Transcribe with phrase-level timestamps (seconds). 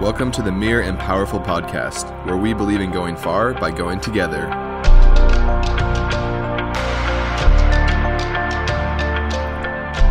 [0.00, 3.98] Welcome to the Mere and Powerful podcast, where we believe in going far by going
[3.98, 4.46] together.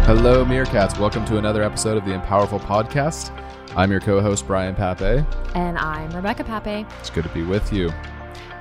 [0.06, 1.00] Hello, Meerkats.
[1.00, 3.29] Welcome to another episode of the Empowerful podcast.
[3.76, 5.24] I'm your co host, Brian Pape.
[5.53, 6.88] And I'm Rebecca Pape.
[6.99, 7.92] It's good to be with you.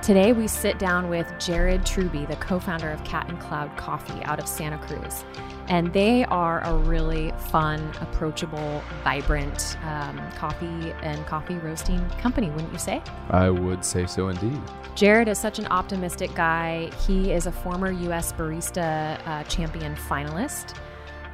[0.05, 4.23] Today, we sit down with Jared Truby, the co founder of Cat and Cloud Coffee
[4.25, 5.25] out of Santa Cruz.
[5.67, 12.71] And they are a really fun, approachable, vibrant um, coffee and coffee roasting company, wouldn't
[12.71, 13.01] you say?
[13.31, 14.61] I would say so indeed.
[14.93, 16.91] Jared is such an optimistic guy.
[17.07, 18.31] He is a former U.S.
[18.31, 20.75] barista uh, champion finalist.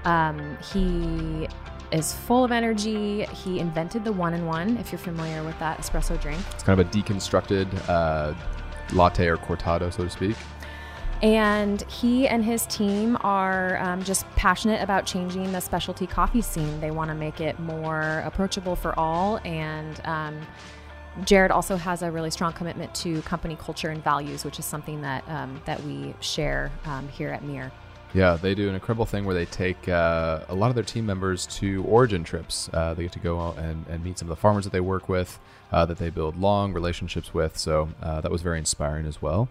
[0.06, 1.50] Um, he
[1.92, 3.26] is full of energy.
[3.26, 6.40] He invented the one in one, if you're familiar with that espresso drink.
[6.52, 8.34] It's kind of a deconstructed uh,
[8.94, 10.36] latte or cortado, so to speak.
[11.22, 16.80] And he and his team are um, just passionate about changing the specialty coffee scene.
[16.82, 19.40] They want to make it more approachable for all.
[19.46, 20.42] And um,
[21.26, 25.02] Jared also has a really strong commitment to company culture and values, which is something
[25.02, 27.72] that um, that we share um, here at Mere.
[28.14, 31.06] Yeah, they do an incredible thing where they take uh, a lot of their team
[31.06, 32.70] members to origin trips.
[32.74, 34.82] Uh, they get to go out and, and meet some of the farmers that they
[34.82, 35.40] work with,
[35.72, 37.58] uh, that they build long relationships with.
[37.58, 39.50] So uh, that was very inspiring as well.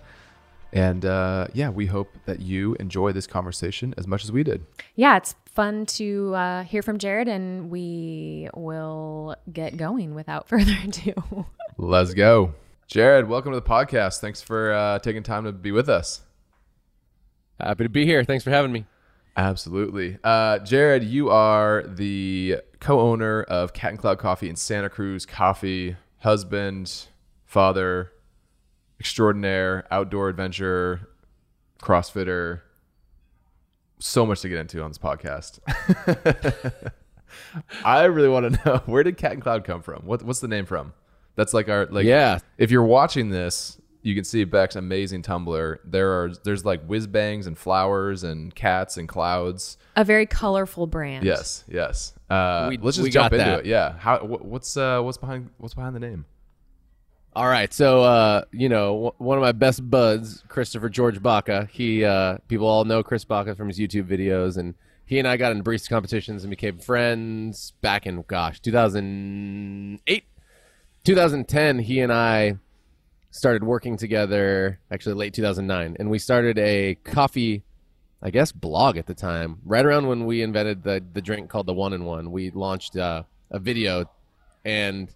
[0.72, 4.64] And uh, yeah, we hope that you enjoy this conversation as much as we did.
[4.94, 10.77] Yeah, it's fun to uh, hear from Jared, and we will get going without further
[10.84, 11.46] ado.
[11.77, 12.55] Let's go.
[12.86, 14.20] Jared, welcome to the podcast.
[14.20, 16.22] Thanks for taking time to be with us.
[17.60, 18.24] Happy to be here.
[18.24, 18.86] Thanks for having me.
[19.36, 20.18] Absolutely.
[20.24, 25.24] Uh, Jared, you are the co owner of Cat and Cloud Coffee in Santa Cruz
[25.24, 27.06] Coffee, husband,
[27.44, 28.12] father,
[28.98, 31.08] extraordinaire, outdoor adventure,
[31.80, 32.60] CrossFitter.
[33.98, 35.58] So much to get into on this podcast.
[37.84, 40.02] I really want to know where did Cat and Cloud come from?
[40.04, 40.94] What, what's the name from?
[41.36, 42.04] That's like our like.
[42.04, 42.38] Yeah.
[42.58, 45.78] If you're watching this, you can see Beck's amazing Tumblr.
[45.84, 49.77] There are there's like whiz bangs and flowers and cats and clouds.
[49.96, 51.24] A very colorful brand.
[51.24, 52.14] Yes, yes.
[52.30, 53.58] Uh, We- let's just we jump got into that.
[53.60, 53.66] it.
[53.66, 53.92] Yeah.
[53.98, 56.24] How wh- what's uh what's behind what's behind the name?
[57.33, 61.68] All right, so uh, you know, w- one of my best buds, Christopher George Baca.
[61.70, 64.74] He uh, people all know Chris Baca from his YouTube videos, and
[65.06, 70.24] he and I got in barista competitions and became friends back in gosh, 2008,
[71.05, 71.78] 2010.
[71.80, 72.56] He and I
[73.30, 77.63] started working together, actually late 2009, and we started a coffee,
[78.23, 79.58] I guess, blog at the time.
[79.64, 82.96] Right around when we invented the the drink called the One in One, we launched
[82.96, 84.11] uh, a video,
[84.64, 85.13] and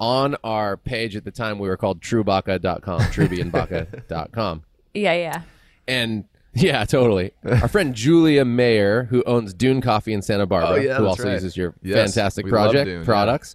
[0.00, 4.62] on our page at the time we were called truebaca.com, truebyandbaca.com.
[4.94, 5.42] Yeah, yeah.
[5.86, 7.32] And yeah, totally.
[7.44, 11.24] Our friend Julia Mayer, who owns Dune Coffee in Santa Barbara, Oh, yeah, who also
[11.24, 11.34] right.
[11.34, 13.04] uses your Yes, fantastic project Dune, yeah.
[13.04, 13.54] products.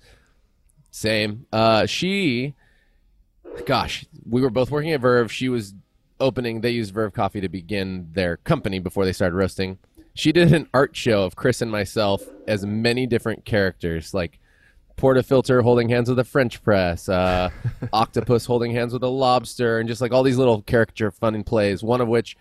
[0.92, 1.48] Same.
[1.52, 2.54] Uh, she,
[3.66, 5.32] gosh, we were both working at Verve.
[5.32, 5.74] She was
[6.20, 6.62] opening.
[6.62, 9.78] They used Verve Coffee to begin their company before they started roasting.
[10.16, 14.40] She did an art show of Chris and myself as many different characters, like
[14.98, 17.50] portafilter holding hands with a French press, uh,
[17.94, 21.46] octopus holding hands with a lobster, and just like all these little caricature fun and
[21.46, 21.84] plays.
[21.84, 22.38] One of which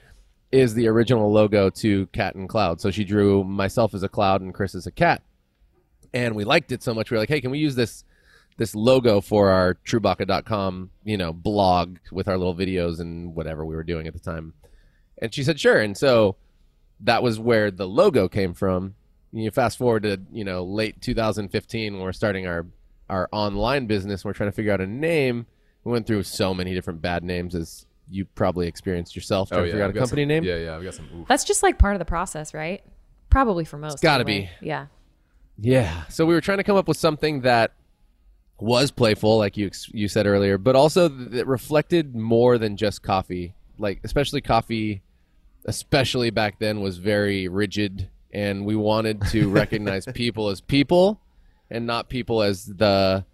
[0.50, 2.80] is the original logo to Cat and Cloud.
[2.80, 5.22] So she drew myself as a cloud and Chris as a cat,
[6.12, 8.04] and we liked it so much we were like, hey, can we use this
[8.56, 13.74] this logo for our truebaca.com, you know, blog with our little videos and whatever we
[13.74, 14.54] were doing at the time?
[15.20, 15.78] And she said, sure.
[15.78, 16.36] And so
[17.00, 18.94] that was where the logo came from.
[19.32, 22.66] You fast forward to you know late 2015 when we're starting our
[23.08, 24.22] our online business.
[24.22, 25.46] and We're trying to figure out a name.
[25.84, 29.48] We went through so many different bad names as you probably experienced yourself.
[29.48, 30.44] Trying to oh, figure out a I've got company some- name.
[30.44, 30.78] Yeah, yeah.
[30.78, 31.08] We got some.
[31.16, 31.28] Oof.
[31.28, 32.82] That's just like part of the process, right?
[33.30, 33.94] Probably for most.
[33.94, 34.50] It's gotta anyway.
[34.60, 34.86] Yeah.
[35.58, 36.04] Yeah.
[36.08, 37.72] So we were trying to come up with something that
[38.62, 43.54] was playful, like you you said earlier, but also that reflected more than just coffee.
[43.78, 45.02] Like especially coffee,
[45.64, 51.20] especially back then, was very rigid, and we wanted to recognize people as people,
[51.70, 53.24] and not people as the,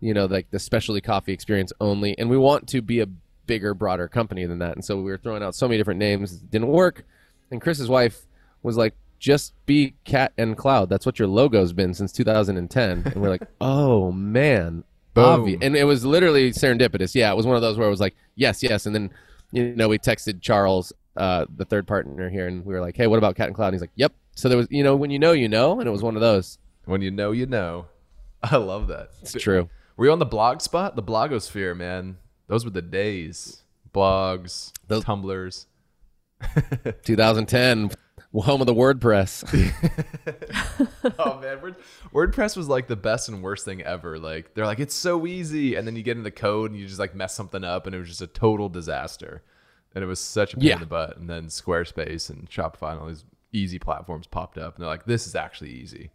[0.00, 2.18] you know, like the specialty coffee experience only.
[2.18, 3.06] And we want to be a
[3.46, 4.74] bigger, broader company than that.
[4.74, 7.04] And so we were throwing out so many different names, it didn't work.
[7.52, 8.22] And Chris's wife
[8.62, 10.88] was like, just be Cat and Cloud.
[10.90, 13.02] That's what your logo's been since 2010.
[13.06, 14.82] And we're like, oh man,
[15.14, 15.44] Boom.
[15.44, 17.14] Obvi- And it was literally serendipitous.
[17.14, 18.84] Yeah, it was one of those where it was like, yes, yes.
[18.86, 19.10] And then,
[19.52, 23.06] you know, we texted Charles, uh, the third partner here, and we were like, hey,
[23.06, 23.68] what about Cat and Cloud?
[23.68, 24.12] And he's like, yep.
[24.34, 25.78] So there was, you know, when you know, you know.
[25.78, 26.58] And it was one of those.
[26.86, 27.86] When you know, you know.
[28.42, 29.10] I love that.
[29.20, 29.68] It's true.
[29.96, 30.96] Were you on the blog spot?
[30.96, 32.16] The blogosphere, man.
[32.48, 33.62] Those were the days.
[33.94, 35.66] Blogs, Those- tumblers.
[37.04, 37.90] 2010.
[38.40, 39.44] Home of the WordPress.
[41.18, 41.76] oh man, Word,
[42.14, 44.18] WordPress was like the best and worst thing ever.
[44.18, 46.86] Like they're like it's so easy, and then you get in the code and you
[46.86, 49.42] just like mess something up, and it was just a total disaster.
[49.94, 50.74] And it was such a pain Yeah.
[50.76, 51.18] in the butt.
[51.18, 55.04] And then Squarespace and Shopify and all these easy platforms popped up, and they're like,
[55.04, 56.10] this is actually easy.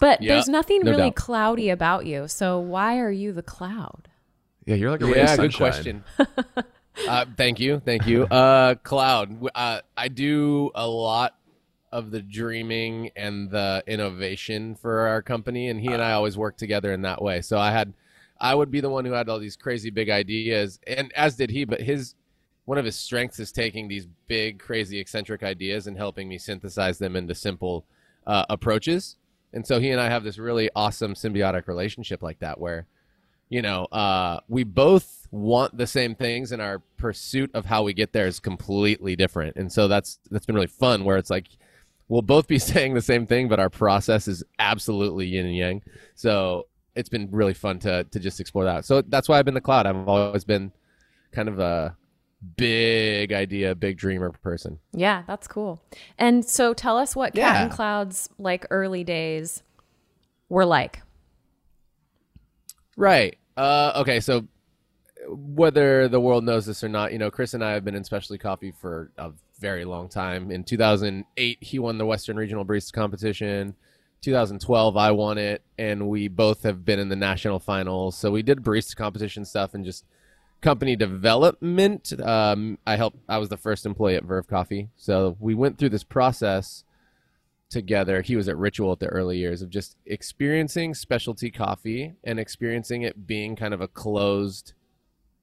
[0.00, 1.14] But Yeah, there's nothing no really doubt.
[1.14, 2.26] cloudy about you.
[2.26, 4.08] So why are you the cloud?
[4.66, 6.02] Yeah, you're like a ray yeah, of good sunshine.
[6.16, 6.64] question.
[7.08, 8.24] uh, thank you, thank you.
[8.24, 11.36] Uh, Cloud, uh, I do a lot
[11.92, 16.56] of the dreaming and the innovation for our company, and he and I always work
[16.56, 17.40] together in that way.
[17.40, 17.92] So I had,
[18.40, 21.50] I would be the one who had all these crazy big ideas, and as did
[21.50, 21.64] he.
[21.64, 22.14] But his
[22.64, 26.98] one of his strengths is taking these big, crazy, eccentric ideas and helping me synthesize
[26.98, 27.84] them into simple
[28.26, 29.16] uh, approaches.
[29.52, 32.86] And so he and I have this really awesome symbiotic relationship like that, where
[33.48, 37.92] you know, uh, we both want the same things, and our pursuit of how we
[37.92, 39.56] get there is completely different.
[39.56, 41.04] And so that's that's been really fun.
[41.04, 41.46] Where it's like
[42.08, 45.82] we'll both be saying the same thing, but our process is absolutely yin and yang.
[46.14, 48.84] So it's been really fun to to just explore that.
[48.84, 49.86] So that's why I've been the cloud.
[49.86, 50.72] I've always been
[51.32, 51.96] kind of a
[52.56, 54.78] big idea, big dreamer person.
[54.92, 55.82] Yeah, that's cool.
[56.18, 57.62] And so tell us what Cat Yeah.
[57.64, 59.62] and Cloud's like early days
[60.48, 61.00] were like.
[62.96, 63.38] Right.
[63.56, 64.20] Uh, okay.
[64.20, 64.46] So
[65.28, 68.04] whether the world knows this or not, you know, Chris and I have been in
[68.04, 70.50] specialty coffee for a very long time.
[70.50, 73.74] In 2008, he won the Western Regional Barista Competition.
[74.20, 78.16] 2012, I won it, and we both have been in the national finals.
[78.16, 80.06] So we did barista competition stuff and just
[80.62, 82.18] company development.
[82.18, 83.18] Um, I helped.
[83.28, 86.83] I was the first employee at Verve Coffee, so we went through this process
[87.74, 88.22] together.
[88.22, 93.02] He was at Ritual at the early years of just experiencing specialty coffee and experiencing
[93.02, 94.72] it being kind of a closed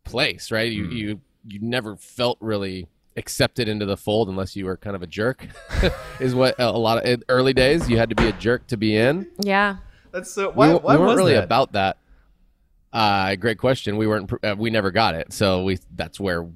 [0.03, 0.71] place, right?
[0.71, 2.87] You you you never felt really
[3.17, 5.45] accepted into the fold unless you were kind of a jerk.
[6.19, 8.77] is what a lot of in early days you had to be a jerk to
[8.77, 9.29] be in.
[9.39, 9.77] Yeah.
[10.11, 10.49] That's so.
[10.49, 11.43] we, Why, we weren't was really that?
[11.43, 11.97] about that.
[12.91, 13.97] Uh, great question.
[13.97, 14.31] We weren't.
[14.43, 15.31] Uh, we never got it.
[15.31, 15.79] So we.
[15.95, 16.49] That's where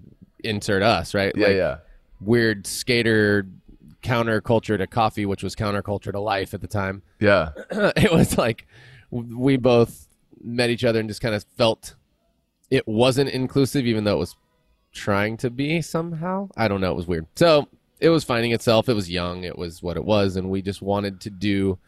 [0.44, 1.33] insert us, right?
[1.36, 1.77] Yeah, Like, yeah.
[2.22, 3.45] Weird skater
[4.05, 7.01] counterculture to coffee, which was counterculture to life at the time.
[7.19, 7.49] Yeah.
[7.71, 8.67] it was like
[9.09, 10.07] we both
[10.43, 11.95] met each other and just kind of felt
[12.69, 14.35] it wasn't inclusive, even though it was
[14.91, 16.49] trying to be somehow.
[16.55, 16.91] I don't know.
[16.91, 17.27] It was weird.
[17.35, 17.67] So
[17.99, 18.87] it was finding itself.
[18.89, 19.43] It was young.
[19.43, 21.79] It was what it was, and we just wanted to do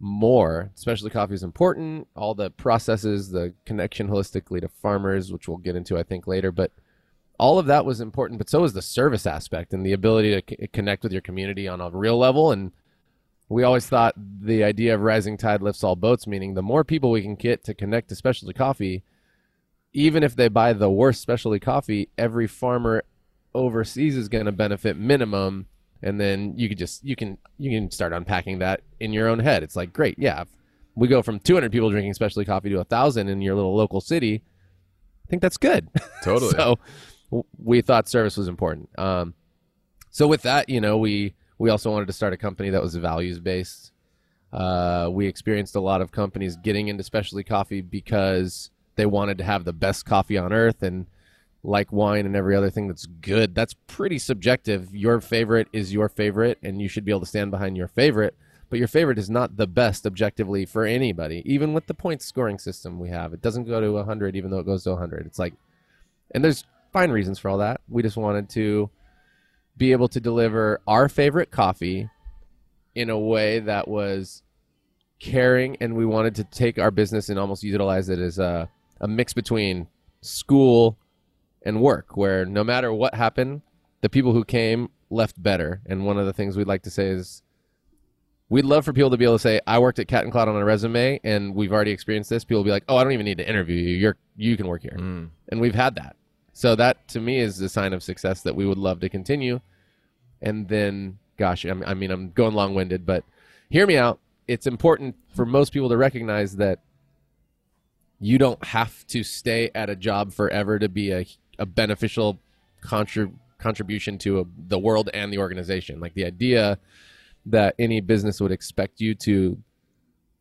[0.00, 0.70] more.
[0.74, 2.08] Especially coffee is important.
[2.16, 6.50] All the processes, the connection holistically to farmers, which we'll get into, I think, later.
[6.50, 6.72] But
[7.38, 8.38] all of that was important.
[8.38, 11.68] But so was the service aspect and the ability to c- connect with your community
[11.68, 12.72] on a real level and
[13.48, 17.10] we always thought the idea of rising tide lifts all boats, meaning the more people
[17.10, 19.04] we can get to connect to specialty coffee,
[19.92, 23.04] even if they buy the worst specialty coffee, every farmer
[23.54, 25.66] overseas is going to benefit minimum.
[26.02, 29.38] And then you could just you can you can start unpacking that in your own
[29.38, 29.62] head.
[29.62, 30.44] It's like great, yeah.
[30.96, 34.00] We go from 200 people drinking specialty coffee to a thousand in your little local
[34.00, 34.42] city.
[35.26, 35.88] I think that's good.
[36.22, 36.50] Totally.
[36.52, 36.78] so
[37.58, 38.88] we thought service was important.
[38.98, 39.34] Um,
[40.10, 42.94] so with that, you know, we we also wanted to start a company that was
[42.96, 43.92] values based.
[44.52, 49.44] Uh, we experienced a lot of companies getting into specialty coffee because they wanted to
[49.44, 51.06] have the best coffee on earth and
[51.64, 53.54] like wine and every other thing that's good.
[53.54, 54.94] That's pretty subjective.
[54.94, 58.36] Your favorite is your favorite, and you should be able to stand behind your favorite.
[58.70, 62.58] But your favorite is not the best objectively for anybody, even with the point scoring
[62.58, 63.32] system we have.
[63.32, 65.26] It doesn't go to 100, even though it goes to 100.
[65.26, 65.54] It's like,
[66.32, 67.80] and there's fine reasons for all that.
[67.88, 68.88] We just wanted to
[69.76, 72.08] be able to deliver our favorite coffee
[72.94, 74.44] in a way that was
[75.18, 78.70] caring, and we wanted to take our business and almost utilize it as a,
[79.00, 79.88] a mix between
[80.20, 80.96] school
[81.66, 83.62] and work, where no matter what happened,
[84.00, 85.82] the people who came left better.
[85.86, 87.42] And one of the things we'd like to say is
[88.48, 90.48] we'd love for people to be able to say, I worked at Cat and Cloud
[90.48, 92.44] on a resume and we've already experienced this.
[92.44, 93.96] People will be like, Oh, I don't even need to interview you.
[93.96, 94.96] You're you can work here.
[94.98, 95.30] Mm.
[95.48, 96.16] And we've had that.
[96.54, 99.60] So that to me is a sign of success that we would love to continue.
[100.40, 103.24] And then gosh, I'm, I mean I'm going long winded, but
[103.68, 104.20] hear me out.
[104.46, 106.78] It's important for most people to recognize that
[108.20, 111.26] you don't have to stay at a job forever to be a,
[111.58, 112.38] a beneficial
[112.82, 115.98] contrib- contribution to a, the world and the organization.
[115.98, 116.78] Like the idea
[117.46, 119.58] that any business would expect you to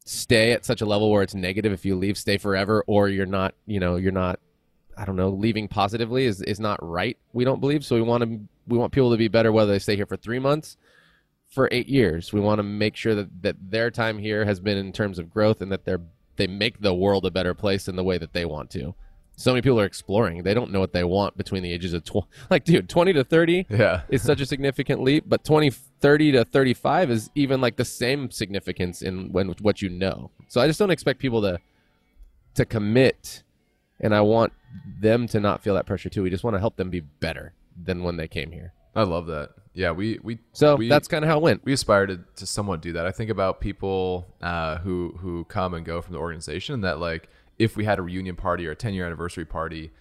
[0.05, 3.25] stay at such a level where it's negative if you leave, stay forever, or you're
[3.25, 4.39] not, you know, you're not,
[4.97, 7.17] I don't know, leaving positively is, is not right.
[7.33, 7.83] We don't believe.
[7.85, 10.17] So we want to, we want people to be better whether they stay here for
[10.17, 10.77] three months,
[11.49, 12.31] for eight years.
[12.33, 15.29] We want to make sure that, that their time here has been in terms of
[15.29, 16.01] growth and that they're,
[16.35, 18.95] they make the world a better place in the way that they want to.
[19.35, 20.43] so many people are exploring.
[20.43, 22.27] They don't know what they want between the ages of 20.
[22.49, 24.01] Like, dude, 20 to 30 Yeah.
[24.09, 28.29] is such a significant leap, but 20, 30 to 35 is even like the same
[28.31, 30.29] significance in when what you know.
[30.49, 31.59] So I just don't expect people to
[32.55, 33.41] to commit,
[34.03, 34.53] and I want
[34.99, 36.21] them to not feel that pressure too.
[36.21, 38.73] We just want to help them be better than when they came here.
[38.95, 39.51] I love that.
[39.73, 41.65] Yeah, we we So we, that's kind of how it went.
[41.65, 43.07] we aspire to, to somewhat do that.
[43.07, 47.27] I think about people uh, who who come and go from the organization that like
[47.57, 49.91] if we had a reunion party or a 10 year anniversary party,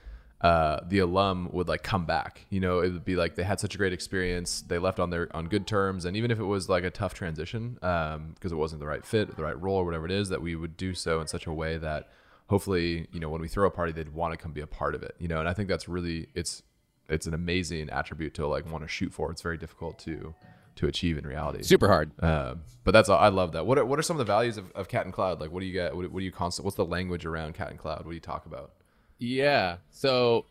[0.42, 2.44] uh, the alum would like come back.
[2.50, 5.08] You know, it would be like they had such a great experience, they left on
[5.08, 8.52] their on good terms, and even if it was like a tough transition um, because
[8.52, 10.76] it wasn't the right fit, the right role, or whatever it is, that we would
[10.76, 12.10] do so in such a way that
[12.48, 14.94] hopefully you know when we throw a party, they'd want to come be a part
[14.94, 15.14] of it.
[15.18, 16.62] You know, and I think that's really it's
[17.08, 19.30] it's an amazing attribute to like want to shoot for.
[19.30, 20.34] It's very difficult to
[20.76, 21.62] to achieve in reality.
[21.62, 22.10] Super hard.
[22.20, 23.18] Uh, but that's all.
[23.18, 23.66] I love that.
[23.66, 25.40] What are, what are some of the values of, of Cat and Cloud?
[25.40, 25.94] Like, what do you get?
[25.94, 26.64] What, what do you constant?
[26.64, 28.04] What's the language around Cat and Cloud?
[28.04, 28.72] What do you talk about?
[29.18, 29.76] Yeah.
[29.90, 30.46] So,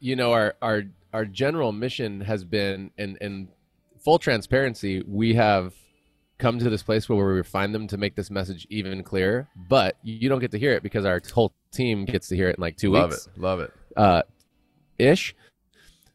[0.00, 3.48] you know, our our our general mission has been, in in
[4.02, 5.74] full transparency, we have
[6.38, 9.48] come to this place where we refine them to make this message even clearer.
[9.68, 12.56] But you don't get to hear it because our whole team gets to hear it
[12.56, 13.28] in like two Love weeks.
[13.36, 13.72] Love it.
[13.96, 14.18] Love it.
[14.18, 14.22] uh,
[14.98, 15.34] ish.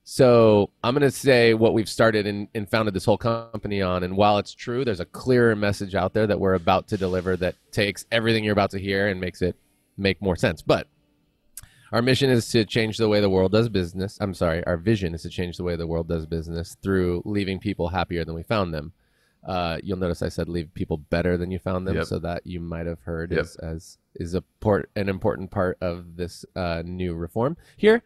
[0.03, 4.03] So I'm going to say what we've started and, and founded this whole company on.
[4.03, 7.37] And while it's true, there's a clearer message out there that we're about to deliver
[7.37, 9.55] that takes everything you're about to hear and makes it
[9.97, 10.61] make more sense.
[10.61, 10.87] But
[11.91, 14.17] our mission is to change the way the world does business.
[14.19, 17.59] I'm sorry, our vision is to change the way the world does business through leaving
[17.59, 18.93] people happier than we found them.
[19.43, 22.05] Uh, you'll notice I said leave people better than you found them, Yep.
[22.05, 23.39] so that you might have heard Yep.
[23.39, 28.03] as, as is a port, an important part of this uh, new reform here.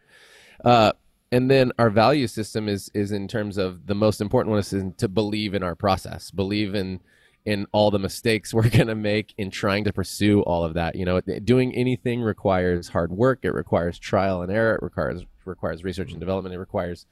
[0.64, 0.92] Uh,
[1.32, 4.72] and then our value system is is in terms of the most important one is
[4.72, 7.00] in, to believe in our process, believe in
[7.44, 10.94] in all the mistakes we're going to make in trying to pursue all of that.
[10.96, 13.40] You know, doing anything requires hard work.
[13.42, 14.76] It requires trial and error.
[14.76, 16.54] It requires requires research and development.
[16.54, 17.06] It requires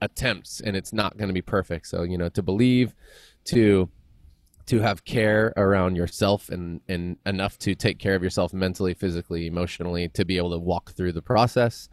[0.00, 1.86] attempts, and it's not going to be perfect.
[1.86, 2.94] So you know, to believe,
[3.46, 3.88] to
[4.66, 9.46] to have care around yourself and and enough to take care of yourself mentally, physically,
[9.46, 11.88] emotionally, to be able to walk through the process.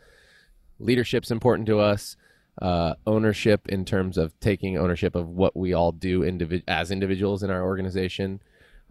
[0.80, 2.18] Leadership's important to us.
[2.62, 7.42] Uh, ownership in terms of taking ownership of what we all do individ- as individuals
[7.42, 8.40] in our organization.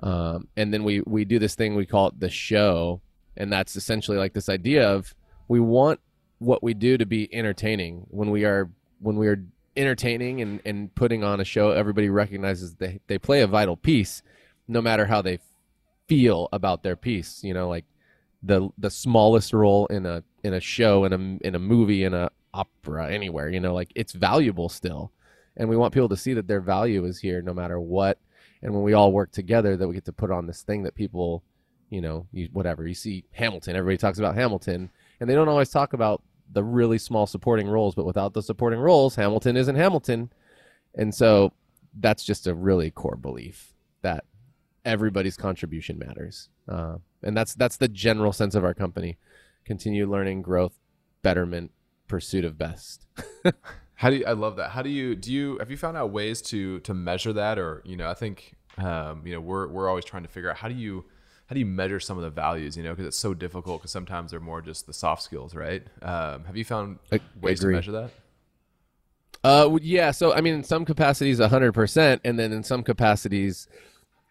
[0.03, 3.01] Um, and then we, we do this thing we call it the show.
[3.37, 5.15] And that's essentially like this idea of
[5.47, 6.01] we want
[6.39, 8.07] what we do to be entertaining.
[8.09, 9.45] When we are when we are
[9.77, 14.23] entertaining and, and putting on a show, everybody recognizes they, they play a vital piece
[14.69, 15.39] no matter how they
[16.09, 17.43] feel about their piece.
[17.43, 17.85] You know, like
[18.43, 22.13] the the smallest role in a in a show in a in a movie in
[22.13, 25.11] a opera anywhere you know like it's valuable still
[25.57, 28.19] and we want people to see that their value is here no matter what
[28.63, 30.95] and when we all work together that we get to put on this thing that
[30.95, 31.43] people
[31.89, 35.71] you know you, whatever you see hamilton everybody talks about hamilton and they don't always
[35.71, 40.31] talk about the really small supporting roles but without the supporting roles hamilton isn't hamilton.
[40.95, 41.53] And so
[41.99, 44.25] that's just a really core belief that
[44.85, 46.49] everybody's contribution matters.
[46.69, 49.19] Uh, and that's that's the general sense of our company.
[49.65, 50.79] Continued learning growth
[51.23, 51.71] betterment
[52.09, 53.07] pursuit of best.
[53.95, 54.71] How do you, I love that?
[54.71, 57.59] How do you do you have you found out ways to to measure that?
[57.59, 60.57] Or you know I think um, you know we're we're always trying to figure out
[60.57, 61.05] how do you
[61.53, 63.91] how do you measure some of the values you know because it's so difficult because
[63.91, 67.67] sometimes they're more just the soft skills right um, have you found I ways to
[67.67, 68.11] measure that
[69.45, 70.13] Uh, yeah.
[70.13, 73.67] So I mean, in some capacities, hundred percent, and then in some capacities,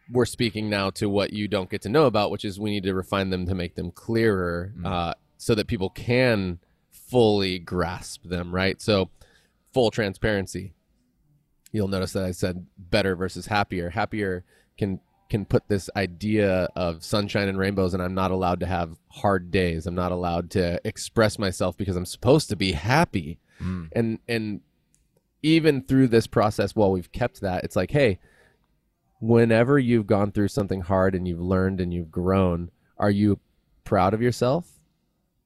[0.10, 2.84] we're speaking now to what you don't get to know about, which is we need
[2.84, 6.60] to refine them to make them clearer, uh, so that people can
[6.92, 8.56] fully grasp them.
[8.56, 8.82] Right.
[8.82, 9.10] So,
[9.74, 10.74] full transparency.
[11.74, 13.90] You'll notice that I said better versus happier.
[13.90, 14.46] Happier
[14.78, 15.02] can
[15.32, 19.50] can put this idea of sunshine and rainbows, and I'm not allowed to have hard
[19.50, 19.88] days.
[19.88, 23.40] I'm not allowed to express myself because I'm supposed to be happy.
[23.62, 23.88] Mm.
[23.94, 24.62] And and
[25.42, 28.20] even through this process while we've kept that it's like hey
[29.20, 32.70] whenever you've gone through something hard and you've learned and you've grown
[33.00, 33.40] are you
[33.84, 34.80] proud of yourself?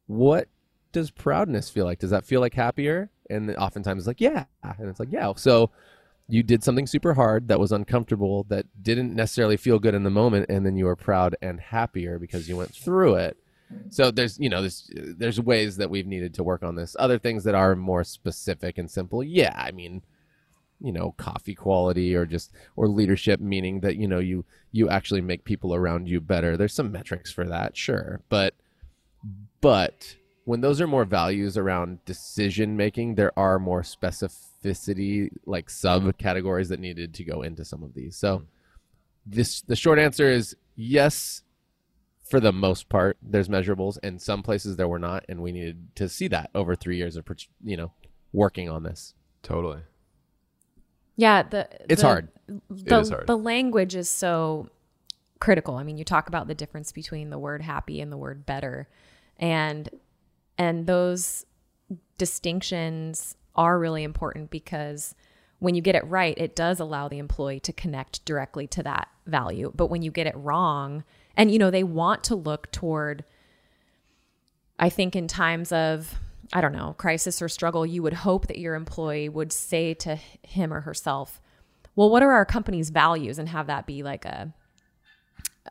[0.07, 0.49] What
[0.91, 1.99] does proudness feel like?
[1.99, 3.09] Does that feel like happier?
[3.29, 4.45] And oftentimes it's like yeah.
[4.63, 5.31] And it's like yeah.
[5.35, 5.69] So
[6.27, 10.09] you did something super hard that was uncomfortable that didn't necessarily feel good in the
[10.09, 13.37] moment and then you were proud and happier because you went through it.
[13.89, 16.95] So there's you know there's there's ways that we've needed to work on this.
[16.99, 20.03] Other things that are more specific and simple yeah i mean
[20.81, 25.21] you know coffee quality or just or leadership meaning that you know you you actually
[25.21, 26.57] make people around you better.
[26.57, 28.55] There's some metrics for that sure but
[29.61, 30.15] but
[30.45, 36.79] when those are more values around decision making there are more specificity like subcategories that
[36.79, 38.45] needed to go into some of these so mm-hmm.
[39.25, 41.43] this the short answer is yes
[42.25, 45.95] for the most part, there's measurables, and some places there were not, and we needed
[45.95, 47.25] to see that over three years of
[47.63, 47.91] you know
[48.33, 49.13] working on this.
[49.43, 49.81] Totally.
[51.15, 52.27] Yeah, the It's the- hard.
[52.69, 53.27] The, is hard.
[53.27, 54.69] the language is so
[55.39, 55.77] critical.
[55.77, 58.87] I mean, you talk about the difference between the word happy and the word better,
[59.37, 59.87] and
[60.57, 61.45] and those
[62.17, 65.15] distinctions are really important because
[65.59, 69.07] when you get it right, it does allow the employee to connect directly to that
[69.25, 69.71] value.
[69.75, 71.03] But when you get it wrong,
[71.37, 73.23] and you know they want to look toward
[74.77, 76.15] I think in times of,
[76.53, 80.17] I don't know, crisis or struggle, you would hope that your employee would say to
[80.43, 81.41] him or herself,
[81.95, 83.39] well, what are our company's values?
[83.39, 84.53] And have that be like a,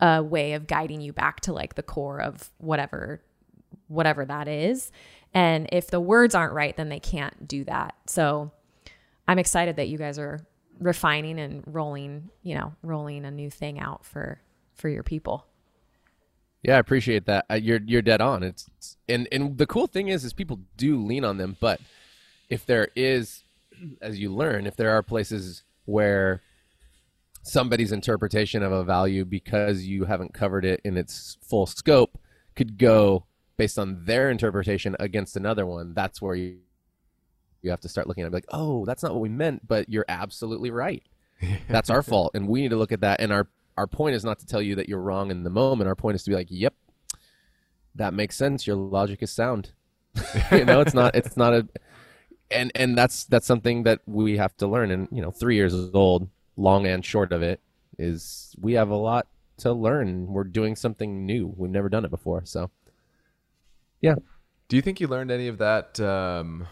[0.00, 3.22] a way of guiding you back to like the core of whatever,
[3.94, 4.90] whatever that is.
[5.32, 7.94] And if the words aren't right, then they can't do that.
[8.06, 8.52] So
[9.26, 10.40] I'm excited that you guys are
[10.78, 14.40] refining and rolling, you know, rolling a new thing out for,
[14.74, 15.46] for your people.
[16.62, 17.44] Yeah, I appreciate that.
[17.62, 18.42] You're you're dead on.
[18.42, 18.70] It's
[19.06, 21.78] and and the cool thing is is people do lean on them, but
[22.48, 23.44] if there is
[24.00, 26.40] as you learn, if there are places where
[27.42, 32.18] somebody's interpretation of a value because you haven't covered it in its full scope
[32.56, 36.58] could go based on their interpretation against another one, that's where you
[37.62, 39.88] you have to start looking at it like, "Oh, that's not what we meant, but
[39.88, 41.02] you're absolutely right."
[41.68, 44.25] that's our fault and we need to look at that and our our point is
[44.25, 46.37] not to tell you that you're wrong in the moment our point is to be
[46.37, 46.75] like yep
[47.94, 49.73] that makes sense your logic is sound
[50.52, 51.68] you know it's not it's not a
[52.50, 55.75] and and that's that's something that we have to learn and you know 3 years
[55.92, 57.61] old long and short of it
[57.99, 62.11] is we have a lot to learn we're doing something new we've never done it
[62.11, 62.70] before so
[64.04, 64.14] yeah
[64.68, 66.66] Do you think you learned any of that um,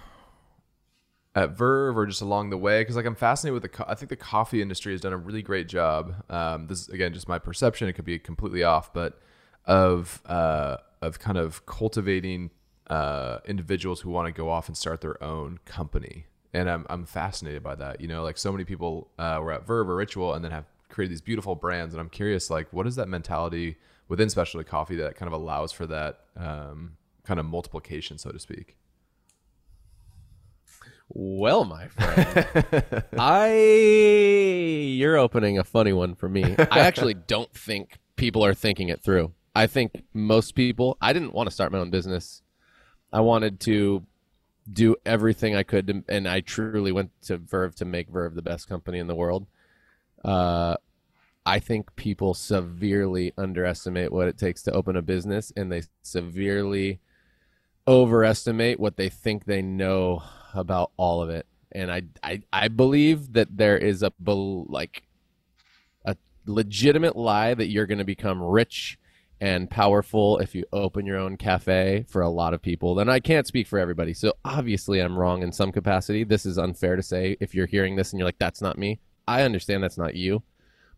[1.34, 2.80] at Verve or just along the way?
[2.80, 3.68] Because like I'm fascinated with the.
[3.68, 6.14] Co- I think the coffee industry has done a really great job.
[6.30, 7.88] Um, this is again just my perception.
[7.88, 9.20] It could be completely off, but
[9.66, 12.50] of uh, of kind of cultivating
[12.88, 16.26] uh, individuals who want to go off and start their own company.
[16.52, 18.00] And I'm I'm fascinated by that.
[18.00, 20.66] You know, like so many people uh, were at Verve or Ritual and then have
[20.88, 21.94] created these beautiful brands.
[21.94, 23.76] And I'm curious, like, what is that mentality
[24.08, 28.38] within specialty coffee that kind of allows for that um, kind of multiplication, so to
[28.38, 28.76] speak?
[31.08, 33.54] Well, my friend, I
[34.96, 36.54] you're opening a funny one for me.
[36.58, 39.32] I actually don't think people are thinking it through.
[39.54, 40.96] I think most people.
[41.02, 42.42] I didn't want to start my own business.
[43.12, 44.06] I wanted to
[44.72, 48.42] do everything I could, to, and I truly went to Verve to make Verve the
[48.42, 49.46] best company in the world.
[50.24, 50.76] Uh,
[51.44, 57.00] I think people severely underestimate what it takes to open a business, and they severely
[57.86, 60.22] overestimate what they think they know
[60.54, 61.46] about all of it.
[61.72, 65.02] And I, I, I believe that there is a like
[66.04, 66.16] a
[66.46, 68.98] legitimate lie that you're going to become rich
[69.40, 72.94] and powerful if you open your own cafe for a lot of people.
[72.94, 74.14] Then I can't speak for everybody.
[74.14, 76.22] So obviously I'm wrong in some capacity.
[76.22, 79.00] This is unfair to say if you're hearing this and you're like that's not me.
[79.26, 80.42] I understand that's not you.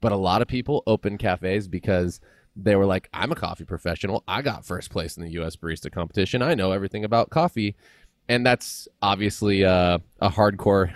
[0.00, 2.20] But a lot of people open cafes because
[2.56, 4.22] they were like, I'm a coffee professional.
[4.28, 6.42] I got first place in the US barista competition.
[6.42, 7.76] I know everything about coffee.
[8.28, 10.92] And that's obviously uh, a hardcore.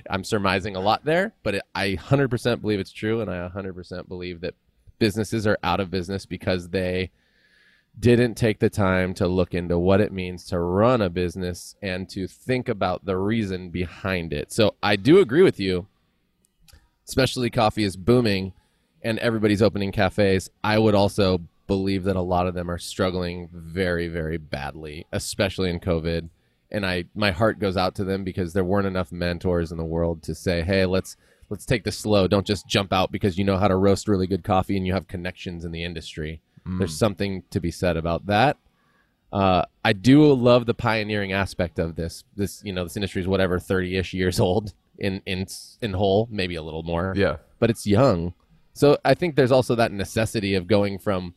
[0.10, 3.20] I'm surmising a lot there, but it, I 100% believe it's true.
[3.20, 4.54] And I 100% believe that
[4.98, 7.10] businesses are out of business because they
[7.98, 12.08] didn't take the time to look into what it means to run a business and
[12.08, 14.50] to think about the reason behind it.
[14.50, 15.86] So I do agree with you.
[17.04, 18.54] Specialty coffee is booming
[19.02, 20.48] and everybody's opening cafes.
[20.62, 25.70] I would also believe that a lot of them are struggling very, very badly, especially
[25.70, 26.28] in COVID.
[26.70, 29.84] And I, my heart goes out to them because there weren't enough mentors in the
[29.84, 31.16] world to say, "Hey, let's
[31.50, 32.26] let's take this slow.
[32.26, 34.94] Don't just jump out because you know how to roast really good coffee and you
[34.94, 36.40] have connections in the industry."
[36.78, 38.56] There's something to be said about that.
[39.32, 42.22] Uh, I do love the pioneering aspect of this.
[42.36, 45.46] This, you know, this industry is whatever thirty ish years old in in
[45.80, 47.36] in whole, maybe a little more Yeah.
[47.58, 48.34] but it's young.
[48.72, 51.34] So I think there's also that necessity of going from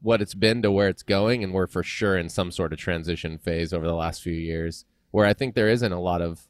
[0.00, 2.78] what it's been to where it's going, and we're for sure in some sort of
[2.78, 6.46] transition phase over the last few years, where I think there isn't a lot of,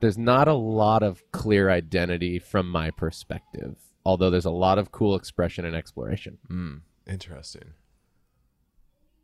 [0.00, 3.76] there's not a lot of clear identity from my perspective.
[4.04, 6.38] Although there's a lot of cool expression and exploration.
[6.50, 7.74] Mm, interesting.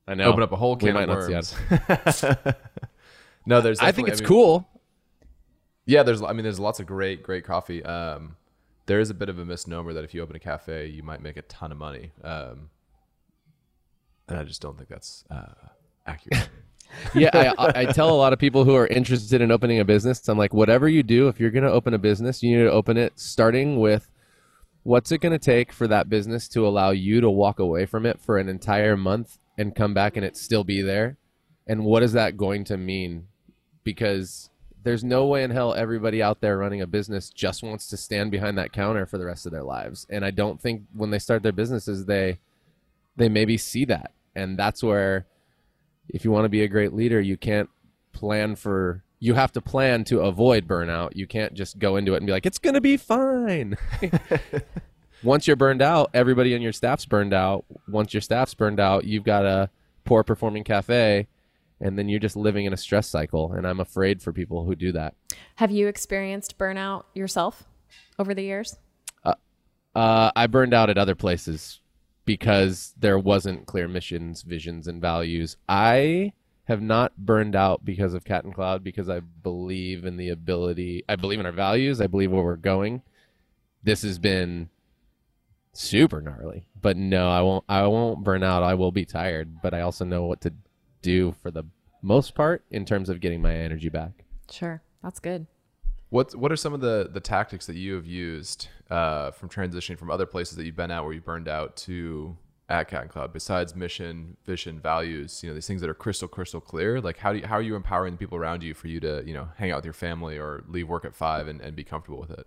[0.07, 0.25] I know.
[0.25, 1.55] Open up a whole can might of worms.
[3.47, 3.81] no, there's.
[3.81, 4.69] I think it's mean, cool.
[5.85, 6.23] Yeah, there's.
[6.23, 7.85] I mean, there's lots of great, great coffee.
[7.85, 8.37] Um,
[8.89, 11.23] there is a bit of a misnomer that if you open a cafe, you might
[11.23, 12.11] make a ton of money.
[12.25, 12.71] Um,
[14.27, 15.53] and I just don't think that's uh,
[16.07, 16.49] accurate.
[17.15, 20.27] yeah, I, I tell a lot of people who are interested in opening a business,
[20.27, 22.73] I'm like, whatever you do, if you're going to open a business, you need to
[22.73, 24.11] open it starting with
[24.85, 28.07] what's it going to take for that business to allow you to walk away from
[28.07, 31.19] it for an entire month and come back and it still be there?
[31.67, 33.27] And what is that going to mean?
[33.85, 34.49] Because
[34.83, 38.31] there's no way in hell everybody out there running a business just wants to stand
[38.31, 40.07] behind that counter for the rest of their lives.
[40.09, 42.39] And I don't think when they start their businesses they
[43.17, 44.13] they maybe see that.
[44.35, 45.27] And that's where
[46.09, 47.69] if you want to be a great leader, you can't
[48.13, 51.17] plan for you have to plan to avoid burnout.
[51.17, 53.77] You can't just go into it and be like, it's going to be fine.
[55.25, 57.65] Once you're burned out, everybody in your staff's burned out.
[57.89, 59.69] Once your staff's burned out, you've got a
[60.05, 61.27] poor performing cafe,
[61.81, 63.53] and then you're just living in a stress cycle.
[63.53, 65.15] And I'm afraid for people who do that.
[65.57, 67.65] Have you experienced burnout yourself
[68.19, 68.77] over the years?
[69.95, 71.81] Uh, I burned out at other places
[72.25, 75.57] because there wasn't clear missions, visions, and values.
[75.69, 80.29] I have not burned out because of Cat and Cloud because I believe in the
[80.29, 81.05] ability.
[81.09, 82.01] I believe in our values.
[82.01, 83.03] I believe where we're going.
[83.83, 84.69] This has been
[85.73, 87.65] super gnarly, but no, I won't.
[87.69, 88.63] I won't burn out.
[88.63, 90.53] I will be tired, but I also know what to
[91.03, 91.65] do for the
[92.03, 94.25] most part in terms of getting my energy back.
[94.51, 94.83] Sure.
[95.03, 95.47] That's good.
[96.11, 99.99] What what are some of the the tactics that you have used uh, from transitioning
[99.99, 102.37] from other places that you've been at where you burned out to
[102.71, 105.43] at Cat and Cloud besides mission, vision, values?
[105.43, 107.01] You know these things that are crystal crystal clear.
[107.01, 109.23] Like how do you, how are you empowering the people around you for you to
[109.27, 111.85] you know hang out with your family or leave work at five and, and be
[111.85, 112.47] comfortable with it?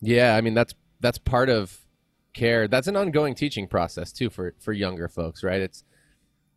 [0.00, 1.76] Yeah, I mean that's that's part of
[2.34, 2.68] care.
[2.68, 5.60] That's an ongoing teaching process too for for younger folks, right?
[5.60, 5.82] It's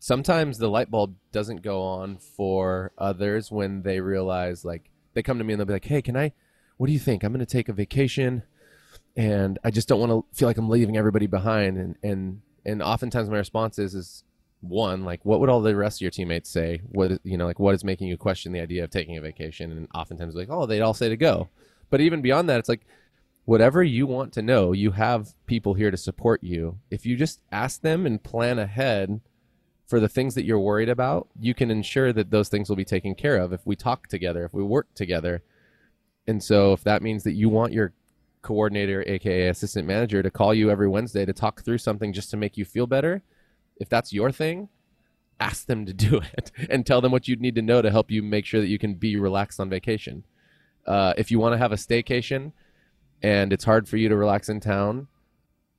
[0.01, 5.37] sometimes the light bulb doesn't go on for others when they realize like they come
[5.37, 6.33] to me and they'll be like, "Hey, can I
[6.77, 7.23] what do you think?
[7.23, 8.43] I'm going to take a vacation
[9.15, 12.81] and I just don't want to feel like I'm leaving everybody behind." And and and
[12.81, 14.23] oftentimes my response is is
[14.61, 16.81] one, like what would all the rest of your teammates say?
[16.89, 19.71] What you know, like what is making you question the idea of taking a vacation?
[19.71, 21.49] And oftentimes like, "Oh, they'd all say to go."
[21.91, 22.87] But even beyond that, it's like
[23.45, 26.79] whatever you want to know, you have people here to support you.
[26.89, 29.21] If you just ask them and plan ahead
[29.91, 32.85] for the things that you're worried about, you can ensure that those things will be
[32.85, 35.43] taken care of if we talk together, if we work together.
[36.25, 37.91] And so if that means that you want your
[38.41, 42.37] coordinator, aka assistant manager, to call you every Wednesday to talk through something just to
[42.37, 43.21] make you feel better,
[43.81, 44.69] if that's your thing,
[45.41, 48.09] ask them to do it and tell them what you need to know to help
[48.09, 50.23] you make sure that you can be relaxed on vacation.
[50.87, 52.53] Uh, if you want to have a staycation
[53.21, 55.09] and it's hard for you to relax in town,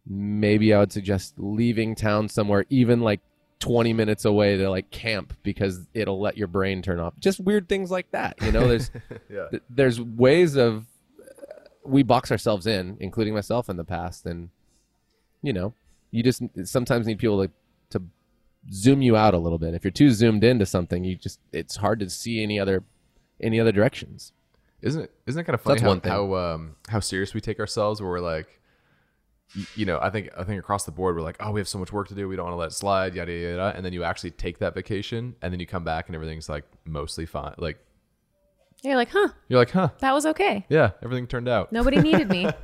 [0.06, 3.22] maybe I would suggest leaving town somewhere, even like
[3.62, 7.14] 20 minutes away to like camp because it'll let your brain turn off.
[7.20, 8.34] Just weird things like that.
[8.42, 8.90] You know, there's
[9.30, 9.46] Yeah.
[9.50, 10.84] th- there's ways of
[11.84, 14.50] we box ourselves in, including myself in the past, and
[15.42, 15.74] you know,
[16.10, 17.52] you just sometimes need people to
[17.98, 18.04] to
[18.72, 19.74] zoom you out a little bit.
[19.74, 22.82] If you're too zoomed into something, you just it's hard to see any other
[23.40, 24.32] any other directions.
[24.80, 25.12] Isn't it?
[25.26, 28.00] Isn't it kind of funny That's how, how um how serious we take ourselves?
[28.02, 28.60] Where we're like,
[29.76, 31.78] you know, I think I think across the board we're like, oh, we have so
[31.78, 33.56] much work to do, we don't want to let it slide, yada yada.
[33.56, 33.76] yada.
[33.76, 36.64] And then you actually take that vacation, and then you come back and everything's like
[36.84, 37.54] mostly fine.
[37.58, 37.78] Like
[38.82, 40.64] You're like, huh, you're like, huh, that was okay.
[40.68, 41.72] yeah, everything turned out.
[41.72, 42.48] Nobody needed me.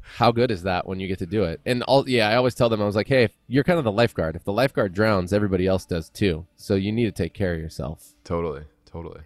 [0.00, 1.60] How good is that when you get to do it?
[1.66, 3.84] And all yeah, I always tell them I was like, hey, if you're kind of
[3.84, 4.34] the lifeguard.
[4.34, 6.46] If the lifeguard drowns, everybody else does too.
[6.56, 8.14] So you need to take care of yourself.
[8.24, 9.22] Totally, totally.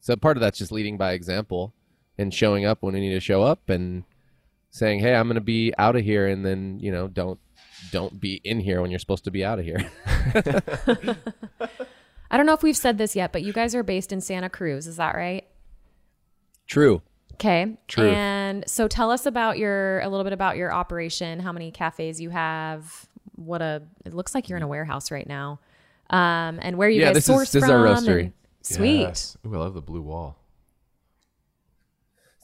[0.00, 1.74] So part of that's just leading by example
[2.16, 4.04] and showing up when we need to show up and
[4.72, 7.38] saying, "Hey, I'm going to be out of here," and then you know, don't
[7.92, 9.88] don't be in here when you're supposed to be out of here.
[12.30, 14.48] I don't know if we've said this yet, but you guys are based in Santa
[14.48, 14.86] Cruz.
[14.86, 15.44] Is that right?
[16.66, 17.02] True.
[17.34, 17.76] Okay.
[17.88, 18.14] Truth.
[18.14, 22.20] And so tell us about your a little bit about your operation, how many cafes
[22.20, 25.60] you have, what a it looks like you're in a warehouse right now.
[26.10, 27.80] Um and where you Yeah, guys this is- source this is from.
[27.80, 28.20] our roastery.
[28.24, 28.32] and-
[28.62, 29.00] Sweet.
[29.00, 29.36] Yes.
[29.46, 30.36] Ooh, I love the blue wall.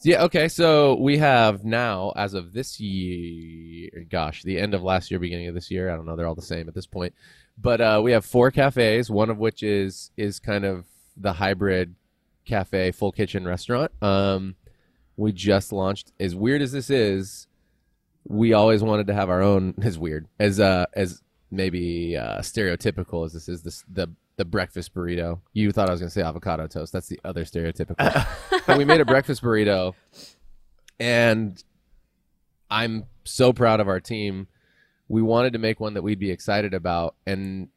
[0.03, 0.23] Yeah.
[0.23, 0.47] Okay.
[0.47, 5.47] So we have now, as of this year, gosh, the end of last year, beginning
[5.47, 5.91] of this year.
[5.91, 6.15] I don't know.
[6.15, 7.13] They're all the same at this point.
[7.57, 9.09] But uh, we have four cafes.
[9.09, 10.85] One of which is is kind of
[11.17, 11.95] the hybrid
[12.45, 13.91] cafe, full kitchen restaurant.
[14.01, 14.55] Um,
[15.17, 16.13] we just launched.
[16.19, 17.47] As weird as this is,
[18.25, 19.73] we always wanted to have our own.
[19.81, 24.07] As weird as uh as maybe uh, stereotypical as this is, this the
[24.39, 25.41] the breakfast burrito.
[25.51, 26.93] You thought I was going to say avocado toast.
[26.93, 28.25] That's the other stereotypical.
[28.65, 29.93] but we made a breakfast burrito,
[30.97, 31.61] and
[32.71, 34.47] I'm so proud of our team.
[35.09, 37.67] We wanted to make one that we'd be excited about, and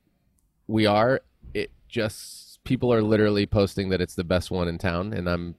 [0.68, 1.22] we are.
[1.52, 5.56] It just people are literally posting that it's the best one in town, and I'm.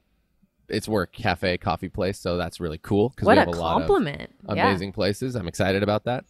[0.70, 3.60] It's we're cafe coffee place, so that's really cool because What we a have a
[3.60, 4.34] lot of compliment.
[4.48, 4.68] Yeah.
[4.68, 5.34] amazing places.
[5.34, 6.24] I'm excited about that.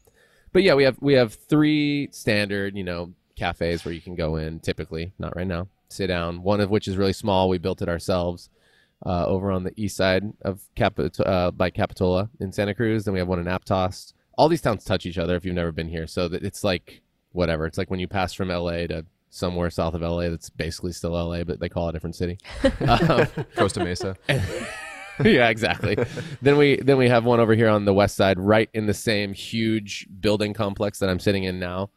[0.52, 4.36] But yeah, we have we have three standard, you know, cafes where you can go
[4.36, 6.42] in typically, not right now, sit down.
[6.42, 7.48] One of which is really small.
[7.48, 8.50] We built it ourselves.
[9.06, 13.04] uh, over on the east side of Capit- uh, by Capitola in Santa Cruz.
[13.04, 14.14] Then we have one in Aptos.
[14.38, 16.06] All these towns touch each other if you've never been here.
[16.06, 17.66] So that it's like whatever.
[17.66, 21.10] It's like when you pass from LA to somewhere south of LA that's basically still
[21.12, 22.38] LA, but they call it a different city.
[22.88, 24.16] um, Costa Mesa.
[25.22, 25.96] yeah, exactly.
[26.40, 28.94] then we then we have one over here on the west side, right in the
[28.94, 31.90] same huge building complex that I'm sitting in now,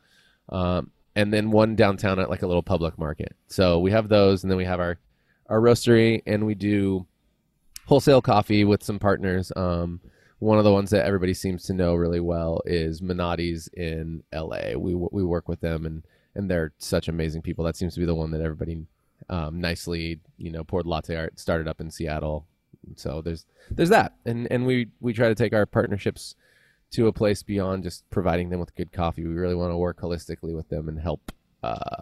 [0.49, 3.35] um, and then one downtown at like a little public market.
[3.47, 4.99] So we have those, and then we have our
[5.47, 7.07] our roastery, and we do
[7.87, 9.51] wholesale coffee with some partners.
[9.55, 9.99] Um,
[10.37, 14.77] one of the ones that everybody seems to know really well is Menotti's in LA.
[14.77, 17.65] We we work with them, and and they're such amazing people.
[17.65, 18.85] That seems to be the one that everybody
[19.27, 22.45] um, nicely, you know, poured latte art started up in Seattle
[22.95, 26.35] so there's there's that, and and we we try to take our partnerships
[26.91, 29.25] to a place beyond just providing them with good coffee.
[29.25, 31.31] We really want to work holistically with them and help
[31.63, 32.01] uh,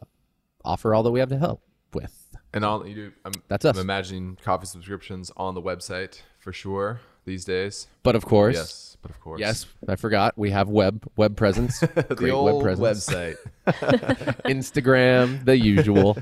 [0.63, 1.61] offer all that we have to help
[1.93, 2.35] with.
[2.53, 3.75] And all you do, I'm, That's us.
[3.75, 7.87] I'm imagining coffee subscriptions on the website for sure these days.
[8.03, 11.79] But of course, Yes, but of course, yes, I forgot we have web web presence,
[11.79, 13.35] the great old web presence, website.
[14.45, 16.17] Instagram, the usual.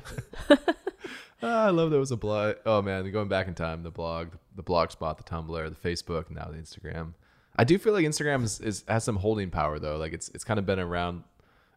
[1.45, 2.56] Ah, I love there was a blog.
[2.65, 6.32] Oh man, going back in time, the blog, the blog spot, the Tumblr, the Facebook,
[6.32, 7.13] now the Instagram.
[7.55, 9.97] I do feel like Instagram is, is has some holding power though.
[9.97, 11.23] Like it's it's kind of been around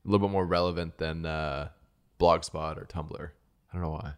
[0.04, 1.68] a little bit more relevant than uh,
[2.18, 3.28] Blogspot or Tumblr.
[3.70, 4.12] I don't know why.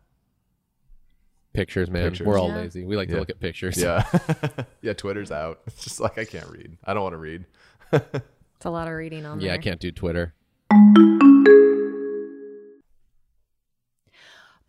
[1.54, 2.10] Pictures, man.
[2.10, 2.26] Pictures.
[2.26, 2.56] We're all Yeah.
[2.56, 2.84] lazy.
[2.84, 3.14] We like Yeah.
[3.14, 3.76] to look at pictures.
[3.76, 4.04] Yeah,
[4.82, 4.92] yeah.
[4.92, 5.60] Twitter's out.
[5.66, 6.76] It's just like I can't read.
[6.84, 7.44] I don't want to read.
[7.92, 9.48] It's a lot of reading on yeah.
[9.48, 9.54] there.
[9.56, 10.34] Yeah, I can't do Twitter.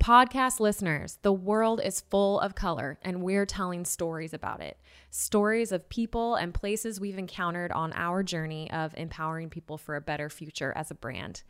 [0.02, 4.78] Podcast listeners, the world is full of color, and we're telling stories about it.
[5.12, 10.02] Stories of people and places we've encountered on our journey of empowering people for a
[10.02, 11.44] better future as a brand.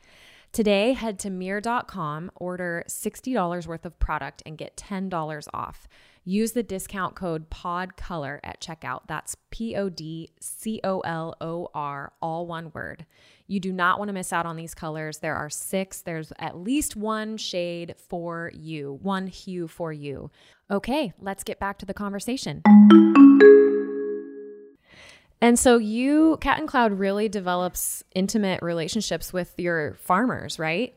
[0.52, 5.88] Today, head to mirror.com, order $60 worth of product, and get $10 off.
[6.26, 9.02] Use the discount code PODCOLOR at checkout.
[9.08, 13.06] That's P O D C O L O R, all one word.
[13.48, 15.20] You do not want to miss out on these colors.
[15.20, 20.30] There are six, there's at least one shade for you, one hue for you.
[20.70, 22.62] Okay, let's get back to the conversation.
[25.41, 30.93] And so you, Cat and Cloud, really develops intimate relationships with your farmers, right?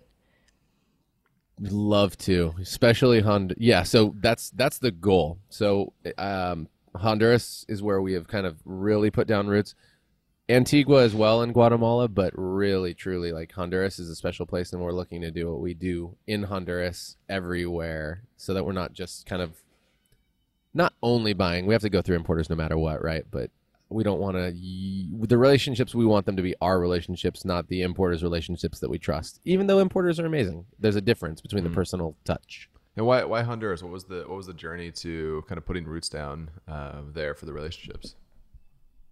[1.61, 3.61] Love to, especially Honduras.
[3.61, 5.39] Yeah, so that's that's the goal.
[5.49, 9.75] So um, Honduras is where we have kind of really put down roots.
[10.49, 14.83] Antigua as well in Guatemala, but really, truly, like Honduras is a special place, and
[14.83, 19.25] we're looking to do what we do in Honduras everywhere, so that we're not just
[19.25, 19.53] kind of
[20.75, 21.67] not only buying.
[21.67, 23.25] We have to go through importers no matter what, right?
[23.31, 23.51] But
[23.95, 25.27] we don't want to.
[25.27, 28.99] The relationships we want them to be our relationships, not the importers' relationships that we
[28.99, 29.41] trust.
[29.45, 32.69] Even though importers are amazing, there's a difference between the personal touch.
[32.97, 33.83] And why why Honduras?
[33.83, 37.35] What was the what was the journey to kind of putting roots down uh, there
[37.35, 38.17] for the relationships?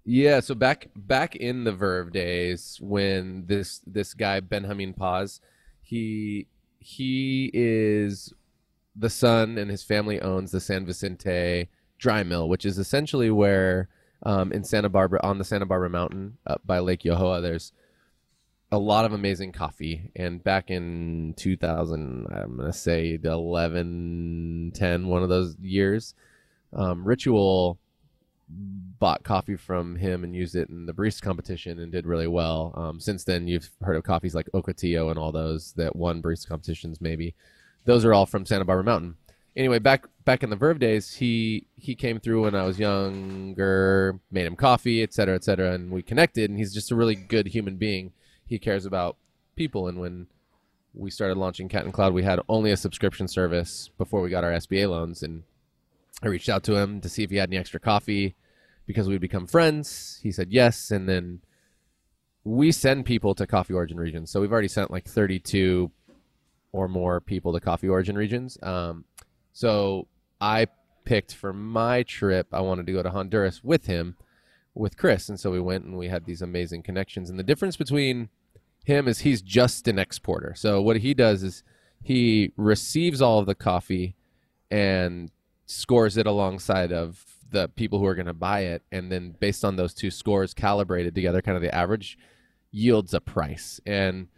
[0.04, 5.40] Yeah, so back back in the Verve days when this this guy Benjamin Paz,
[5.82, 6.46] he
[6.78, 8.32] he is
[8.96, 13.88] the son and his family owns the San Vicente dry mill, which is essentially where
[14.22, 17.72] um, in Santa Barbara on the Santa Barbara Mountain up by Lake Yojoa, there's
[18.72, 20.10] a lot of amazing coffee.
[20.14, 26.14] And back in 2000, I'm gonna say 11, 10, one of those years,
[26.72, 27.78] um, Ritual
[28.48, 32.74] bought coffee from him and used it in the barista competition and did really well.
[32.76, 36.48] Um, since then, you've heard of coffees like Ocotillo and all those that won barista
[36.48, 37.00] competitions.
[37.00, 37.34] Maybe
[37.84, 39.16] those are all from Santa Barbara Mountain.
[39.56, 44.20] Anyway, back back in the Verve days, he he came through when I was younger,
[44.30, 46.50] made him coffee, et cetera, et cetera, and we connected.
[46.50, 48.12] And he's just a really good human being.
[48.46, 49.16] He cares about
[49.56, 49.88] people.
[49.88, 50.28] And when
[50.94, 54.44] we started launching Cat and Cloud, we had only a subscription service before we got
[54.44, 55.42] our SBA loans, and
[56.22, 58.34] I reached out to him to see if he had any extra coffee
[58.86, 60.18] because we'd become friends.
[60.22, 61.40] He said yes, and then
[62.44, 64.30] we send people to coffee origin regions.
[64.30, 65.90] So we've already sent like 32
[66.72, 68.58] or more people to coffee origin regions.
[68.62, 69.04] Um,
[69.52, 70.08] so
[70.40, 70.66] I
[71.04, 74.16] picked for my trip, I wanted to go to Honduras with him,
[74.74, 75.28] with Chris.
[75.28, 77.30] And so we went and we had these amazing connections.
[77.30, 78.28] And the difference between
[78.84, 80.54] him is he's just an exporter.
[80.56, 81.62] So what he does is
[82.02, 84.16] he receives all of the coffee
[84.70, 85.30] and
[85.66, 89.64] scores it alongside of the people who are going to buy it and then based
[89.64, 92.16] on those two scores calibrated together kind of the average
[92.70, 94.28] yields a price and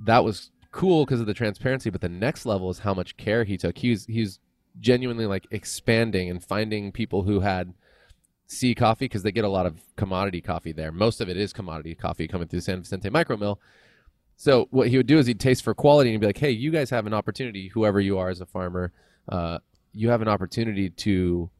[0.00, 3.44] that was cool because of the transparency but the next level is how much care
[3.44, 3.78] he took.
[3.78, 4.38] He's he's
[4.80, 7.74] genuinely like expanding and finding people who had
[8.46, 10.92] sea coffee because they get a lot of commodity coffee there.
[10.92, 13.60] Most of it is commodity coffee coming through san vicente micro mill.
[14.36, 16.70] So what he would do is he'd taste for quality and be like hey you
[16.70, 18.92] guys have an opportunity whoever you are as a farmer
[19.28, 19.58] uh,
[19.92, 21.50] you have an opportunity to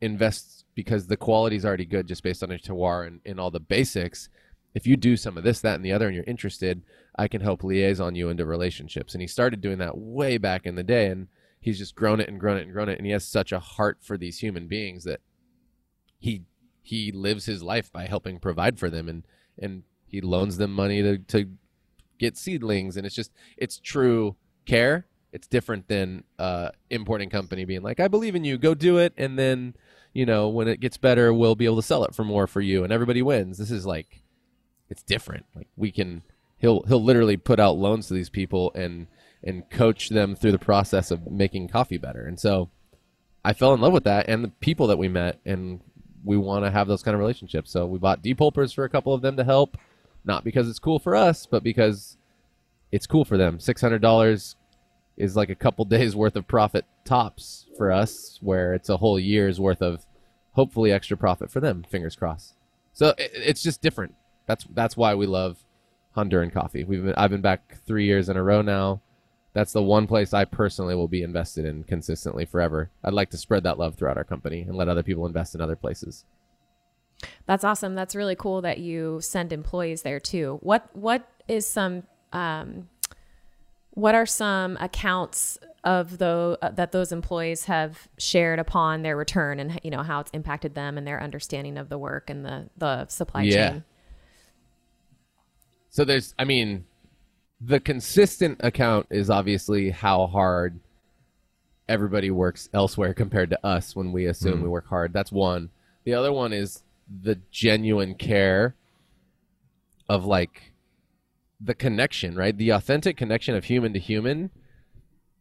[0.00, 3.50] invest because the quality is already good just based on your terroir and, and all
[3.50, 4.28] the basics.
[4.74, 6.82] If you do some of this, that, and the other, and you're interested,
[7.16, 9.14] I can help liaison you into relationships.
[9.14, 11.28] And he started doing that way back in the day, and
[11.60, 12.98] he's just grown it and grown it and grown it.
[12.98, 15.20] And he has such a heart for these human beings that
[16.18, 16.42] he
[16.82, 19.26] he lives his life by helping provide for them, and
[19.58, 21.50] and he loans them money to to
[22.18, 25.06] get seedlings, and it's just it's true care.
[25.32, 29.12] It's different than uh, importing company being like, I believe in you, go do it,
[29.16, 29.74] and then
[30.12, 32.60] you know when it gets better, we'll be able to sell it for more for
[32.60, 33.58] you, and everybody wins.
[33.58, 34.22] This is like
[34.88, 35.46] it's different.
[35.54, 36.22] Like we can
[36.60, 39.08] he'll he'll literally put out loans to these people and
[39.42, 42.24] and coach them through the process of making coffee better.
[42.26, 42.70] And so
[43.44, 45.80] I fell in love with that and the people that we met and
[46.22, 47.70] we want to have those kind of relationships.
[47.70, 49.78] So we bought depulpers for a couple of them to help,
[50.24, 52.18] not because it's cool for us, but because
[52.92, 53.58] it's cool for them.
[53.58, 54.56] Six hundred dollars
[55.16, 59.18] is like a couple days worth of profit tops for us, where it's a whole
[59.18, 60.04] year's worth of
[60.52, 61.84] hopefully extra profit for them.
[61.88, 62.56] Fingers crossed.
[62.92, 64.14] So it, it's just different.
[64.46, 65.64] That's that's why we love
[66.16, 66.84] Honduran coffee.
[66.84, 69.00] We've been, I've been back three years in a row now.
[69.52, 72.90] That's the one place I personally will be invested in consistently forever.
[73.02, 75.60] I'd like to spread that love throughout our company and let other people invest in
[75.60, 76.24] other places.
[77.46, 77.94] That's awesome.
[77.94, 80.58] That's really cool that you send employees there too.
[80.62, 82.88] What what is some um,
[83.90, 89.58] what are some accounts of the uh, that those employees have shared upon their return
[89.58, 92.68] and you know how it's impacted them and their understanding of the work and the
[92.78, 93.70] the supply Yeah.
[93.70, 93.84] chain?
[95.90, 96.84] So there's, I mean,
[97.60, 100.78] the consistent account is obviously how hard
[101.88, 104.62] everybody works elsewhere compared to us when we assume hmm.
[104.62, 105.12] we work hard.
[105.12, 105.70] That's one.
[106.04, 106.84] The other one is
[107.22, 108.76] the genuine care
[110.08, 110.72] of like
[111.60, 112.56] the connection, right?
[112.56, 114.50] The authentic connection of human to human.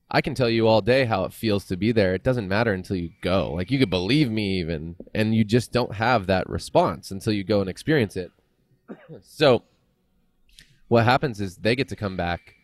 [0.10, 2.16] I can tell you all day how it feels to be there.
[2.16, 3.54] It doesn't matter until you go.
[3.54, 7.44] Like you could believe me even, and you just don't have that response until you
[7.44, 8.32] go and experience it.
[9.22, 9.62] So
[10.90, 12.56] what happens is they get to come back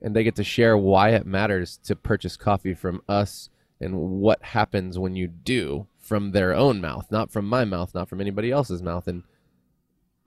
[0.00, 3.48] and they get to share why it matters to purchase coffee from us
[3.80, 8.08] and what happens when you do from their own mouth, not from my mouth, not
[8.08, 9.08] from anybody else's mouth.
[9.08, 9.24] And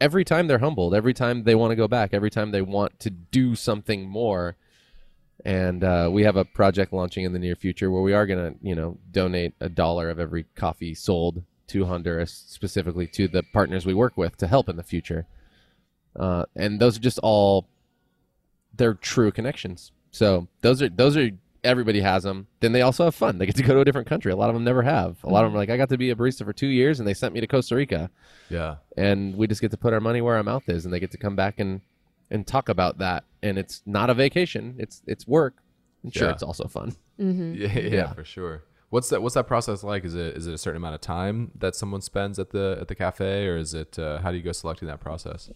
[0.01, 2.99] every time they're humbled, every time they want to go back, every time they want
[3.01, 4.57] to do something more.
[5.45, 8.53] And uh, we have a project launching in the near future where we are going
[8.53, 13.43] to, you know, donate a dollar of every coffee sold to Honduras, specifically to the
[13.43, 15.27] partners we work with to help in the future.
[16.17, 17.67] Uh, and those are just all
[18.75, 19.91] they're true connections.
[20.11, 21.29] So those are those are
[21.63, 22.47] everybody has them.
[22.59, 23.37] Then they also have fun.
[23.37, 24.31] They get to go to a different country.
[24.31, 25.17] A lot of them never have.
[25.23, 26.99] A lot of them are like, I got to be a barista for two years,
[26.99, 28.09] and they sent me to Costa Rica,
[28.49, 28.75] Yeah.
[28.95, 31.11] and we just get to put our money where our mouth is, and they get
[31.11, 31.81] to come back and
[32.29, 33.23] and talk about that.
[33.41, 34.75] And it's not a vacation.
[34.77, 35.55] It's it's work.
[36.03, 36.33] And sure, Yeah.
[36.33, 36.95] it's also fun.
[37.17, 37.25] Yeah,
[37.73, 38.13] yeah, Yeah.
[38.13, 38.63] for sure.
[38.89, 39.21] What's that?
[39.21, 40.05] What's that process like?
[40.05, 42.87] Is it is it a certain amount of time that someone spends at the at
[42.87, 45.49] the cafe, or is it uh, how do you go selecting that process?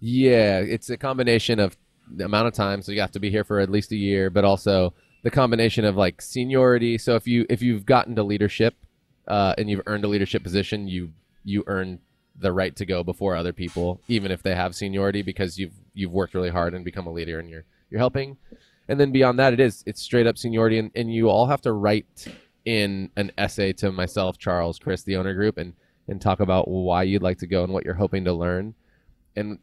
[0.00, 1.76] Yeah, it's a combination of
[2.10, 4.30] the amount of time, so you have to be here for at least a year,
[4.30, 6.98] but also the combination of like seniority.
[6.98, 8.74] So if you if you've gotten to leadership
[9.26, 11.12] uh, and you've earned a leadership position, you
[11.44, 11.98] you earn
[12.40, 16.12] the right to go before other people, even if they have seniority, because you've you've
[16.12, 18.36] worked really hard and become a leader and you're you're helping.
[18.88, 21.60] And then beyond that, it is it's straight up seniority, and, and you all have
[21.62, 22.26] to write
[22.64, 25.74] in an essay to myself, Charles, Chris, the owner group, and
[26.06, 28.74] and talk about why you'd like to go and what you're hoping to learn,
[29.36, 29.58] and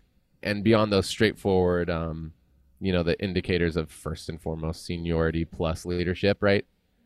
[0.45, 2.31] and beyond those straightforward, um,
[2.79, 6.65] you know, the indicators of first and foremost seniority plus leadership, right?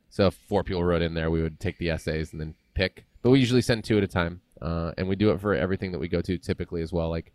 [0.10, 3.06] So if four people wrote in there, we would take the essays and then pick.
[3.22, 5.92] But we usually send two at a time, uh, and we do it for everything
[5.94, 7.10] that we go to typically as well.
[7.10, 7.32] Like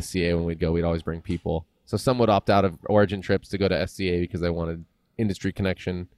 [0.00, 1.66] SCA, when we'd go, we'd always bring people.
[1.84, 4.84] So some would opt out of Origin trips to go to SCA because they wanted
[5.16, 6.08] industry connection,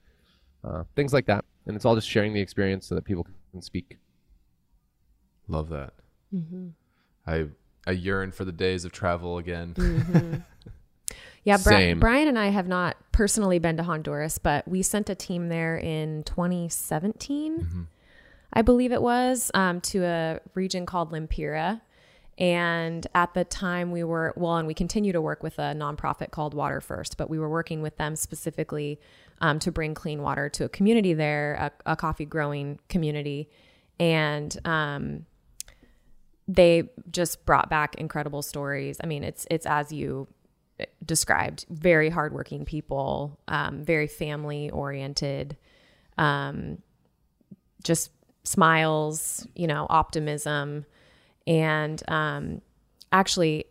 [0.65, 1.45] uh, things like that.
[1.67, 3.99] And it's all just sharing the experience so that people can speak.
[5.49, 5.93] Love that.
[6.35, 6.69] Mm-hmm.
[7.27, 7.49] I
[7.89, 10.45] I yearn for the days of travel again.
[11.45, 12.01] Yeah, Bri- Same.
[12.01, 15.79] Brian and I have not personally been to Honduras, but we sent a team there
[15.79, 17.89] in 2017,
[18.53, 21.81] I believe it was, um, to a region called Lempira.
[22.37, 26.33] And at the time, we were, well, and we continue to work with a nonprofit
[26.33, 29.01] called Water First, but we were working with them specifically
[29.41, 33.49] um, to bring clean water to a community there, a, a coffee growing community.
[33.99, 35.25] And um,
[36.49, 38.99] they just brought back incredible stories.
[39.03, 40.27] I mean, it's it's as you
[41.05, 45.57] described, very hardworking people, um, very family oriented,
[46.17, 46.79] um,
[47.85, 48.11] just
[48.45, 50.87] smiles, you know, optimism,
[51.47, 52.63] and um,
[53.13, 53.67] actually,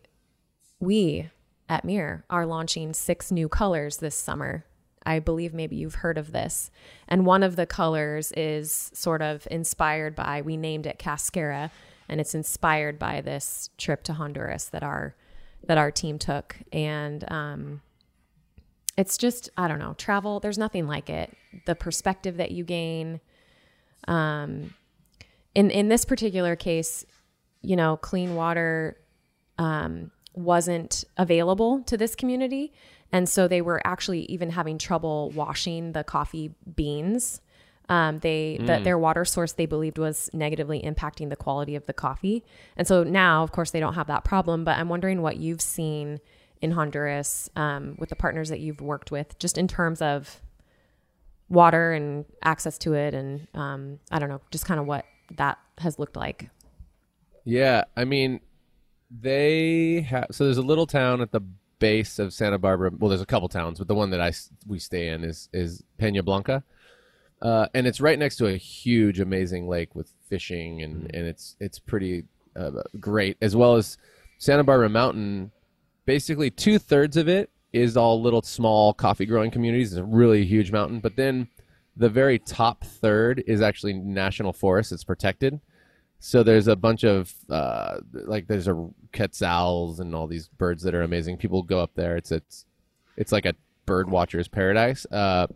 [0.80, 1.28] we
[1.68, 4.64] at MiiR are launching six new colors this summer
[5.08, 6.70] I believe maybe you've heard of this.
[7.08, 11.70] And one of the colors is sort of inspired by, we named it Cascara,
[12.08, 15.14] and it's inspired by this trip to Honduras that our
[15.66, 16.56] that our team took.
[16.72, 17.82] And um,
[18.96, 21.36] it's just, I don't know, travel, there's nothing like it.
[21.66, 23.20] The perspective that you gain.
[24.06, 24.74] Um,
[25.54, 27.04] in in this particular case,
[27.62, 28.96] you know, clean water
[29.58, 32.72] um, wasn't available to this community.
[33.10, 37.40] And so they were actually even having trouble washing the coffee beans.
[37.90, 41.94] Um, they that their water source they believed was negatively impacting the quality of the
[41.94, 42.44] coffee.
[42.76, 44.64] And so now, of course, they don't have that problem.
[44.64, 46.20] But I'm wondering what you've seen
[46.60, 50.42] in Honduras um, with the partners that you've worked with, just in terms of
[51.48, 55.04] water and access to it, and um, I don't know, just kind of what
[55.36, 56.50] that has looked like.
[57.44, 58.40] Yeah, I mean,
[59.10, 60.26] they have.
[60.32, 61.40] So there's a little town at the
[61.78, 62.90] base of Santa Barbara.
[62.98, 64.32] Well, there's a couple towns, but the one that I
[64.66, 66.64] we stay in is is Peña Blanca,
[67.40, 71.56] uh, and it's right next to a huge, amazing lake with fishing, and and it's
[71.60, 72.24] it's pretty
[72.56, 73.98] uh, great, as well as
[74.38, 75.52] Santa Barbara Mountain.
[76.04, 79.92] Basically, two thirds of it is all little small coffee growing communities.
[79.92, 81.48] It's a really huge mountain, but then
[81.96, 84.92] the very top third is actually national forest.
[84.92, 85.60] It's protected.
[86.20, 90.94] So there's a bunch of uh, like there's a quetzals and all these birds that
[90.94, 91.36] are amazing.
[91.36, 92.16] People go up there.
[92.16, 92.64] It's it's
[93.16, 93.54] it's like a
[93.86, 95.06] bird watcher's paradise.
[95.10, 95.46] Uh,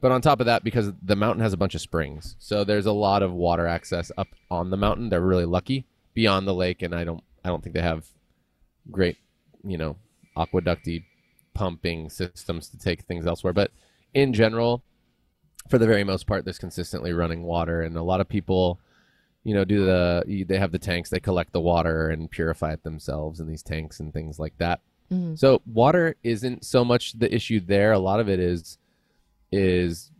[0.00, 2.86] but on top of that, because the mountain has a bunch of springs, so there's
[2.86, 5.08] a lot of water access up on the mountain.
[5.08, 8.06] They're really lucky beyond the lake, and I don't I don't think they have
[8.90, 9.16] great
[9.64, 9.96] you know
[10.36, 11.04] aqueducty
[11.54, 13.52] pumping systems to take things elsewhere.
[13.52, 13.70] But
[14.14, 14.82] in general,
[15.68, 18.80] for the very most part, there's consistently running water, and a lot of people
[19.42, 22.82] you know, do the they have the tanks, they collect the water and purify it
[22.82, 24.80] themselves in these tanks and things like that.
[25.10, 25.34] Mm-hmm.
[25.36, 27.92] So water isn't so much the issue there.
[27.92, 28.78] A lot of it is
[29.52, 30.10] is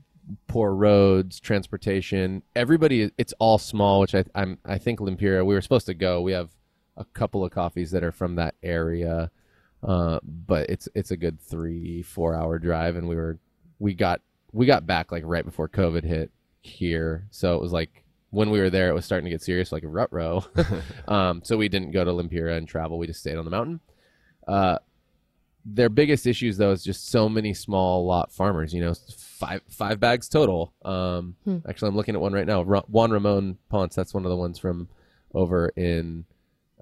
[0.47, 2.43] poor roads, transportation.
[2.55, 5.45] Everybody, it's all small, which I I'm I think Lempira.
[5.45, 6.21] We were supposed to go.
[6.23, 6.51] We have
[6.97, 9.31] a couple of coffees that are from that area,
[9.83, 13.39] uh, but it's it's a good three four hour drive, and we were
[13.79, 14.21] we got
[14.53, 16.31] we got back like right before COVID hit
[16.63, 19.73] here, so it was like when we were there, it was starting to get serious,
[19.73, 20.45] like a rut row.
[21.09, 22.99] um, so we didn't go to Lempira and travel.
[22.99, 23.81] We just stayed on the mountain.
[24.47, 24.79] Uh,
[25.65, 28.73] their biggest issues though is just so many small lot farmers.
[28.73, 30.73] You know, five five bags total.
[30.85, 31.37] Um,
[31.69, 32.63] Actually, I'm looking at one right now.
[32.63, 33.95] Ra- Juan Ramon Ponce.
[33.95, 34.89] That's one of the ones from
[35.35, 36.25] over in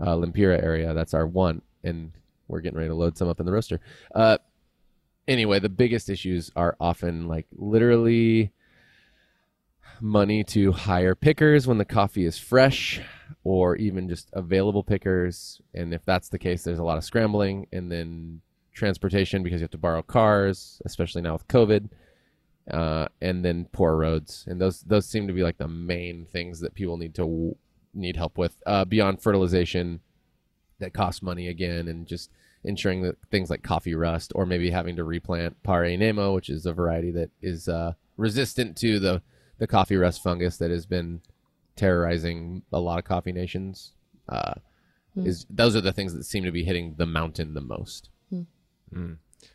[0.01, 0.95] uh, Lempira area.
[0.95, 2.13] That's our one, and
[2.47, 3.81] we're getting ready to load some up in the roaster.
[4.15, 4.39] Uh,
[5.27, 8.53] anyway, the biggest issues are often like literally
[10.01, 13.01] money to hire pickers when the coffee is fresh
[13.43, 17.67] or even just available pickers and if that's the case there's a lot of scrambling
[17.73, 18.41] and then
[18.79, 21.89] transportation because you have to borrow cars especially now with covid
[22.71, 24.45] uh, and then poor roads.
[24.47, 27.57] And those those seem to be like the main things that people need to
[27.95, 30.01] need help with uh, beyond fertilization
[30.79, 32.31] that costs money again and just
[32.65, 36.73] ensuring that things like coffee rust or maybe having to replant Parainema which is a
[36.73, 39.23] variety that is uh, resistant to the
[39.59, 41.21] the coffee rust fungus that has been
[41.75, 43.93] terrorizing a lot of coffee nations
[44.29, 44.55] uh,
[45.17, 48.11] is those are the things that seem to be hitting the mountain the most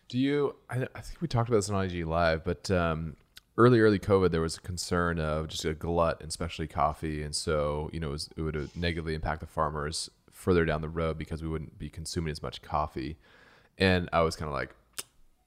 [0.09, 0.55] Do you?
[0.69, 3.15] I, I think we talked about this on IG Live, but um,
[3.57, 7.35] early, early COVID, there was a concern of just a glut in specialty coffee, and
[7.35, 11.17] so you know it, was, it would negatively impact the farmers further down the road
[11.17, 13.17] because we wouldn't be consuming as much coffee.
[13.77, 14.75] And I was kind of like,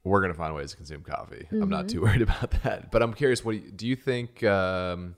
[0.03, 1.47] we're gonna find ways to consume coffee.
[1.51, 2.91] I'm not too worried about that.
[2.91, 4.43] But I'm curious, what do you, do you think?
[4.43, 5.15] Um,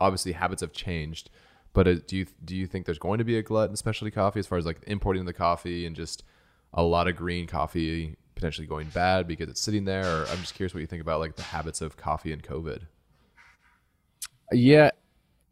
[0.00, 1.30] obviously, habits have changed,
[1.72, 4.10] but uh, do you do you think there's going to be a glut in specialty
[4.10, 6.24] coffee as far as like importing the coffee and just
[6.72, 10.04] a lot of green coffee potentially going bad because it's sitting there?
[10.04, 12.82] Or I'm just curious what you think about like the habits of coffee and COVID.
[14.52, 14.90] Yeah,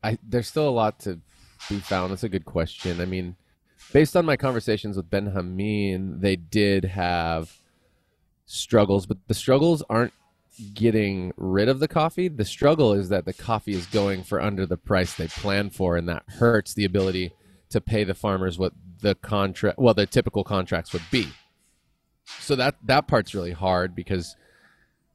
[0.03, 1.21] I there's still a lot to
[1.69, 2.11] be found.
[2.11, 3.01] That's a good question.
[3.01, 3.37] I mean,
[3.93, 7.61] based on my conversations with Ben Hameen, they did have
[8.47, 10.15] struggles, but the struggles aren't
[10.75, 12.29] getting rid of the coffee.
[12.29, 15.97] The struggle is that the coffee is going for under the price they planned for,
[15.97, 17.33] and that hurts the ability
[17.71, 21.29] to pay the farmers what the contract, well, the typical contracts would be.
[22.41, 24.37] So that that part's really hard because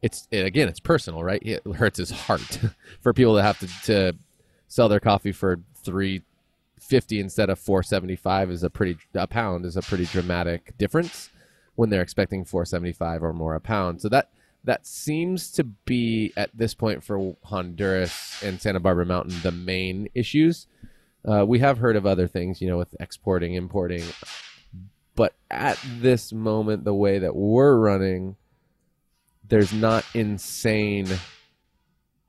[0.02, 1.42] it's it, again it's personal, right?
[1.44, 2.60] It hurts his heart
[3.02, 4.14] for people to have to, to
[4.68, 6.24] sell their coffee for three
[6.80, 10.78] fifty instead of four seventy five is a pretty a pound is a pretty dramatic
[10.78, 11.30] difference
[11.76, 14.02] when they're expecting four seventy five or more a pound.
[14.02, 14.30] So that
[14.64, 20.10] that seems to be at this point for Honduras and Santa Barbara Mountain the main
[20.14, 20.68] issues.
[21.26, 24.04] Uh, we have heard of other things, you know, with exporting, importing,
[25.16, 28.36] but at this moment, the way that we're running,
[29.48, 31.08] there's not insane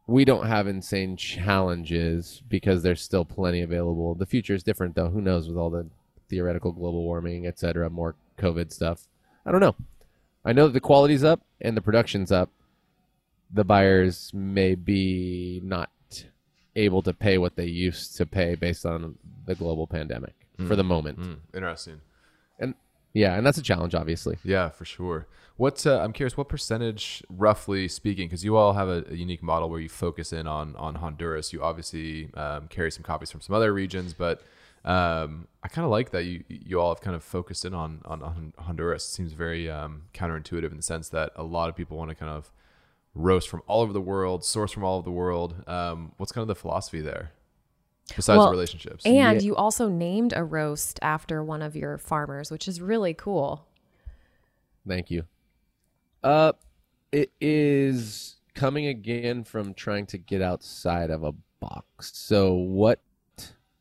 [0.07, 4.15] we don't have insane challenges because there's still plenty available.
[4.15, 5.09] The future is different though.
[5.09, 5.87] Who knows with all the
[6.29, 9.07] theoretical global warming, et cetera, more COVID stuff.
[9.47, 9.77] I don't know.
[10.45, 12.51] I know that the quality's up and the production's up.
[13.53, 15.91] The buyers may be not
[16.77, 19.17] able to pay what they used to pay based on
[19.47, 20.35] the global pandemic
[20.67, 21.19] for the moment.
[21.19, 22.01] Mm, interesting.
[22.59, 22.75] And
[23.13, 24.39] yeah, and that's a challenge, obviously.
[24.45, 25.27] Yeah, for sure.
[25.57, 29.43] What uh, I'm curious, what percentage, roughly speaking, because you all have a, a, unique
[29.43, 31.53] model where you focus in on on Honduras.
[31.53, 34.43] You obviously um, carry some copies from some other regions, but
[34.85, 38.01] um, I kind of like that you you all have kind of focused in on
[38.05, 39.05] on, on Honduras.
[39.05, 42.17] It seems very um, counterintuitive in the sense that a lot of people want to
[42.17, 42.51] kind of
[43.15, 45.63] roast from all over the world, source from all over the world.
[45.69, 47.33] Um, what's kind of the philosophy there?
[48.15, 49.47] Besides Well, relationships, And Yeah.
[49.47, 53.67] you also named a roast after one of your farmers, which is really cool.
[54.87, 55.25] Thank you.
[56.23, 56.53] Uh,
[57.13, 62.13] it is coming again from trying to get outside of a box.
[62.15, 63.01] So what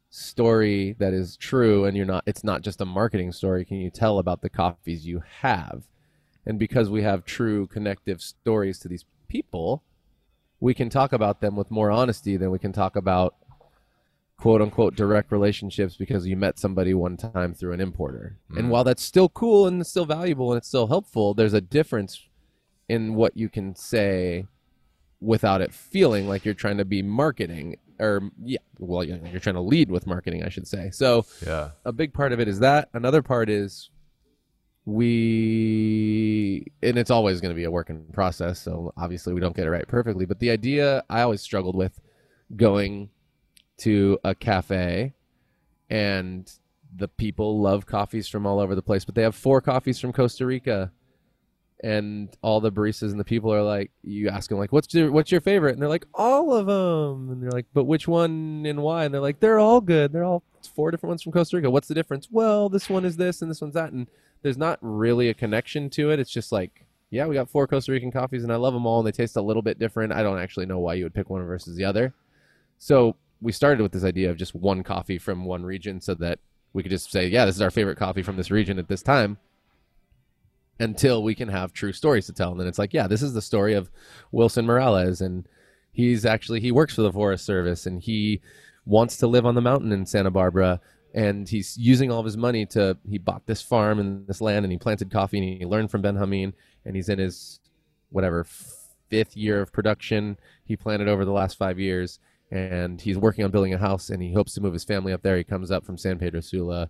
[0.10, 3.90] story that is true and you're not it's not just a marketing story can you
[3.90, 5.84] tell about the coffees you have?
[6.46, 9.84] And because we have true connective stories to these people,
[10.60, 13.36] we can talk about them with more honesty than we can talk about
[14.38, 18.38] quote unquote direct relationships because you met somebody one time through an importer.
[18.50, 18.70] And mm-hmm.
[18.70, 22.28] while that's still cool and it's still valuable and it's still helpful, there's a difference
[22.88, 24.46] in what you can say
[25.20, 29.56] without it feeling like you're trying to be marketing or yeah, well you're you're trying
[29.56, 30.92] to lead with marketing, I should say.
[30.92, 32.90] So yeah, a big part of it is that.
[32.94, 33.90] Another part is
[34.86, 39.56] we and it's always going to be a work in process so obviously we don't
[39.56, 42.02] get it right perfectly but the idea i always struggled with
[42.58, 43.10] going
[43.78, 45.14] to a cafe
[45.90, 46.52] and
[46.96, 50.12] the people love coffees from all over the place but they have four coffees from
[50.12, 50.92] costa rica
[51.84, 55.12] and all the baristas and the people are like you ask them like what's your
[55.12, 55.74] what's your favorite?
[55.74, 59.04] And they're like all of them and they're like but which one and why?
[59.04, 60.14] And they're like they're all good.
[60.14, 61.70] They're all four different ones from costa rica.
[61.70, 62.30] What's the difference?
[62.32, 63.92] Well this one is this and this one's that.
[63.92, 64.08] And
[64.44, 66.20] there's not really a connection to it.
[66.20, 68.98] It's just like yeah we got four costa rican coffees and i love them all
[68.98, 70.14] and they taste a little bit different.
[70.14, 72.14] I don't actually know why you would pick one versus the other.
[72.78, 76.40] So we started with this idea of just one coffee from one region so that
[76.74, 79.02] we could just say yeah this is our favorite coffee from this region at this
[79.02, 79.38] time
[80.80, 82.52] until we can have true stories to tell.
[82.52, 83.90] And then it's like, yeah, this is the story of
[84.32, 85.48] Wilson Morales, and
[85.92, 88.42] he's actually he works for the Forest Service, and he
[88.86, 90.82] wants to live on the mountain in Santa Barbara,
[91.14, 94.66] and he's using all of his money to he bought this farm and this land,
[94.66, 96.54] and he planted coffee, and he learned from Ben Hameen,
[96.86, 97.60] and he's in his
[98.10, 98.46] whatever
[99.10, 100.38] fifth year of production.
[100.66, 102.20] He planted over the last five years.
[102.52, 105.24] And he's working on building a house, and he hopes to move his family up
[105.24, 105.38] there.
[105.38, 106.88] He comes up from San Pedro Sula,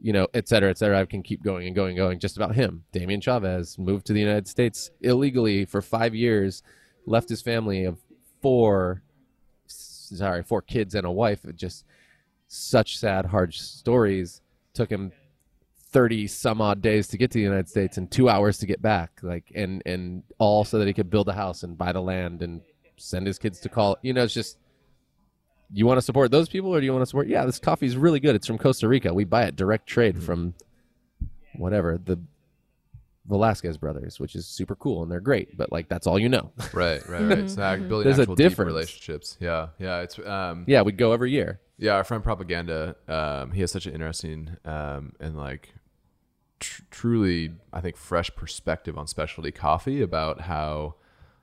[0.00, 0.98] you know, et cetera, et cetera.
[0.98, 2.84] I can keep going and going and going just about him.
[2.92, 6.62] Damian Chavez moved to the United States illegally for five years,
[7.04, 7.98] left his family of
[8.40, 9.02] four,
[9.66, 11.44] sorry, four kids and a wife.
[11.56, 11.84] Just
[12.52, 14.40] such sad, hard stories.
[14.74, 15.12] Took him
[15.90, 18.82] 30 some odd days to get to the United States and two hours to get
[18.82, 19.20] back.
[19.22, 22.42] Like, and, and all so that he could build a house and buy the land
[22.42, 22.60] and
[22.96, 23.98] send his kids to college.
[24.02, 24.58] You know, it's just,
[25.74, 27.86] you want to support those people or do you want to support yeah this coffee
[27.86, 30.52] is really good it's from costa rica we buy it direct trade from
[31.54, 32.20] whatever the
[33.26, 36.52] velasquez brothers which is super cool and they're great but like that's all you know
[36.74, 37.50] right, right, right.
[37.50, 39.38] So act- building There's a actual deep relationships.
[39.40, 40.00] Yeah, yeah.
[40.00, 43.86] It's um, yeah we go every year Yeah, our friend Propaganda, um, he has such
[43.86, 45.74] an interesting um, and like
[46.60, 50.94] tr- truly, I think, fresh perspective on specialty coffee about how,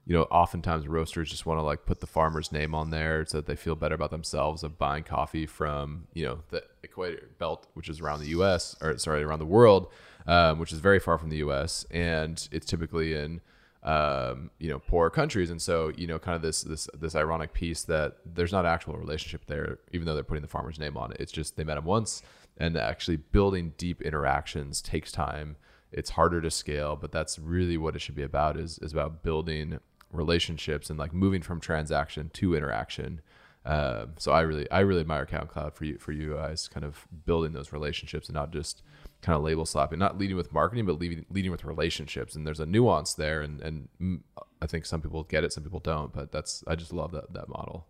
[0.05, 3.39] you know, oftentimes roasters just want to like put the farmer's name on there so
[3.39, 7.67] that they feel better about themselves of buying coffee from, you know, the equator belt,
[7.73, 8.77] which is around the U.S.
[8.79, 9.91] or sorry, around the world,
[10.25, 11.85] um, which is very far from the U.S.
[11.91, 13.41] and it's typically in
[13.84, 15.49] um, you know, poor countries.
[15.49, 18.95] And so, you know, kind of this this this ironic piece that there's not actual
[18.95, 21.17] relationship there, even though they're putting the farmer's name on it.
[21.19, 22.21] It's just they met him once,
[22.57, 25.55] and actually building deep interactions takes time.
[25.91, 28.57] It's harder to scale, but that's really what it should be about.
[28.57, 29.80] Is is about building
[30.11, 33.21] relationships and like moving from transaction to interaction.
[33.65, 36.67] Um, so I really I really admire Cat and Cloud for you for you guys
[36.67, 38.82] kind of building those relationships and not just
[39.22, 42.36] kind of label slapping, not leading with marketing, but leading leading with relationships.
[42.36, 44.24] And there's a nuance there, and and
[44.61, 46.13] I think some people get it, some people don't.
[46.13, 47.88] But that's I just love that that model.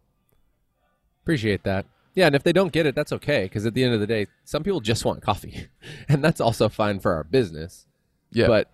[1.23, 3.93] appreciate that yeah and if they don't get it that's okay because at the end
[3.93, 5.67] of the day some people just want coffee
[6.09, 7.86] and that's also fine for our business
[8.32, 8.71] Yeah, but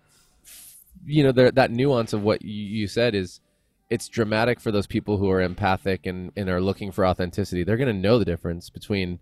[1.04, 3.40] you know there, that nuance of what you, you said is
[3.88, 7.76] it's dramatic for those people who are empathic and, and are looking for authenticity they're
[7.76, 9.18] going to know the difference between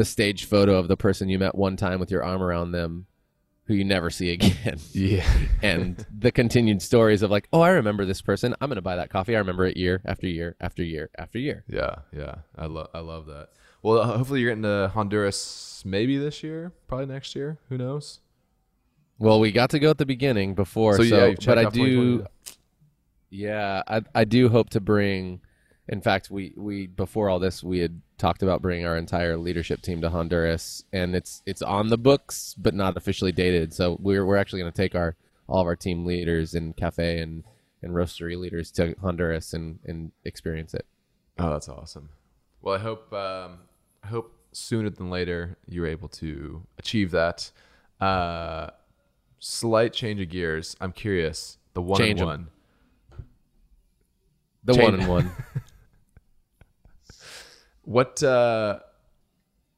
[0.00, 3.04] the stage photo of the person you met one time with your arm around them
[3.66, 4.78] who you never see again.
[4.92, 5.30] Yeah.
[5.62, 8.54] and the continued stories of like, oh, I remember this person.
[8.62, 9.36] I'm going to buy that coffee.
[9.36, 11.64] I remember it year after year after year after year.
[11.68, 12.36] Yeah, yeah.
[12.56, 13.50] I love I love that.
[13.82, 17.58] Well, hopefully you're getting to Honduras maybe this year, probably next year.
[17.68, 18.20] Who knows?
[19.18, 21.68] Well, we got to go at the beginning before, So, so, yeah, you've but I
[21.68, 22.24] do,
[23.28, 25.42] yeah, I I do hope to bring.
[25.88, 29.80] In fact, we we before all this, we had talked about bringing our entire leadership
[29.82, 33.72] team to Honduras, and it's it's on the books, but not officially dated.
[33.74, 35.16] So we're we're actually going to take our
[35.48, 37.44] all of our team leaders and cafe and
[37.82, 40.86] and roastery leaders to Honduras and and experience it.
[41.38, 42.10] Oh, that's awesome.
[42.62, 43.58] Well, I hope um,
[44.04, 47.50] I hope sooner than later you're able to achieve that.
[48.00, 48.70] Uh,
[49.38, 50.76] slight change of gears.
[50.80, 51.56] I'm curious.
[51.72, 52.26] The one Change and 'em.
[52.28, 52.48] one.
[54.64, 55.30] The Change- one and one.
[57.82, 58.22] What?
[58.22, 58.80] Uh,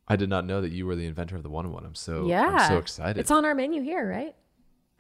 [0.09, 1.85] I did not know that you were the inventor of the one and one.
[1.87, 2.43] I'm so yeah.
[2.45, 3.19] I'm so excited.
[3.21, 4.35] It's on our menu here, right?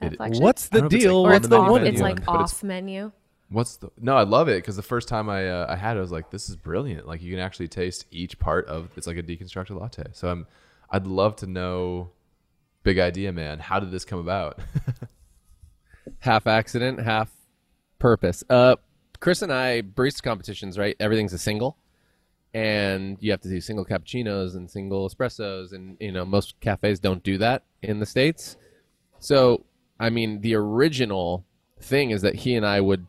[0.00, 1.22] It- What's the don't know if it's, like, deal?
[1.22, 1.86] What's it's the off, one?
[1.86, 3.12] it's like one, but it's- off menu.
[3.50, 4.16] What's the no?
[4.16, 6.30] I love it because the first time I uh, I had it, I was like,
[6.30, 7.06] this is brilliant.
[7.06, 10.04] Like you can actually taste each part of it's like a deconstructed latte.
[10.12, 10.46] So I'm
[10.90, 12.10] I'd love to know.
[12.82, 13.58] Big idea, man.
[13.60, 14.58] How did this come about?
[16.20, 17.30] half accident, half
[17.98, 18.42] purpose.
[18.48, 18.76] Uh,
[19.20, 20.96] Chris and I barista competitions, right?
[20.98, 21.76] Everything's a single,
[22.54, 27.00] and you have to do single cappuccinos and single espressos, and you know most cafes
[27.00, 28.56] don't do that in the states.
[29.18, 29.64] So,
[30.00, 31.44] I mean, the original
[31.80, 33.06] thing is that he and I would,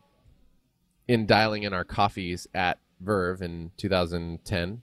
[1.08, 4.82] in dialing in our coffees at Verve in 2010.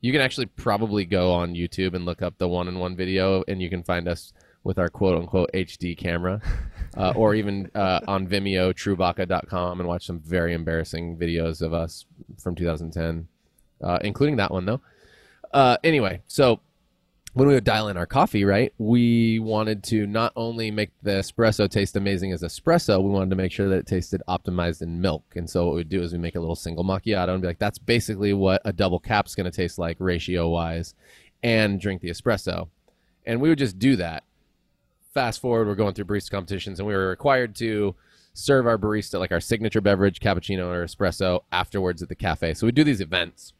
[0.00, 3.44] You can actually probably go on YouTube and look up the one and one video,
[3.48, 4.32] and you can find us
[4.64, 6.40] with our quote unquote HD camera,
[6.96, 12.06] uh, or even uh, on Vimeo, Trubaca.com, and watch some very embarrassing videos of us
[12.38, 13.28] from 2010,
[13.82, 14.80] uh, including that one though.
[15.52, 16.60] Uh, anyway, so
[17.32, 21.12] when we would dial in our coffee, right, we wanted to not only make the
[21.12, 25.00] espresso taste amazing as espresso, we wanted to make sure that it tasted optimized in
[25.00, 25.24] milk.
[25.36, 27.60] And so what we'd do is we make a little single macchiato and be like,
[27.60, 30.94] that's basically what a double cap's going to taste like ratio wise,
[31.42, 32.68] and drink the espresso.
[33.24, 34.24] And we would just do that.
[35.14, 37.94] Fast forward, we're going through barista competitions, and we were required to
[38.32, 42.54] serve our barista like our signature beverage, cappuccino or espresso, afterwards at the cafe.
[42.54, 43.52] So we do these events,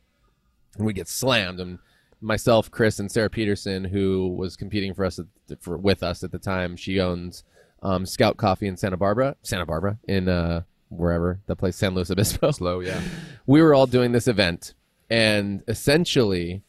[0.76, 1.60] and we get slammed.
[1.60, 1.78] And
[2.20, 5.26] myself, Chris, and Sarah Peterson, who was competing for us at,
[5.60, 7.44] for with us at the time, she owns
[7.82, 12.10] um, Scout Coffee in Santa Barbara, Santa Barbara in uh, wherever the place, San Luis
[12.10, 13.00] Obispo Slow, yeah.
[13.46, 14.74] we were all doing this event
[15.10, 16.62] and essentially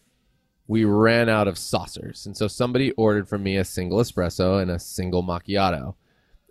[0.68, 4.72] we ran out of saucers and so somebody ordered from me a single espresso and
[4.72, 5.94] a single macchiato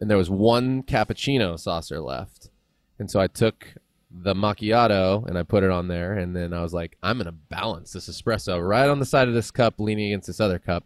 [0.01, 2.51] and there was one cappuccino saucer left
[2.99, 3.75] and so i took
[4.11, 7.27] the macchiato and i put it on there and then i was like i'm going
[7.27, 10.59] to balance this espresso right on the side of this cup leaning against this other
[10.59, 10.85] cup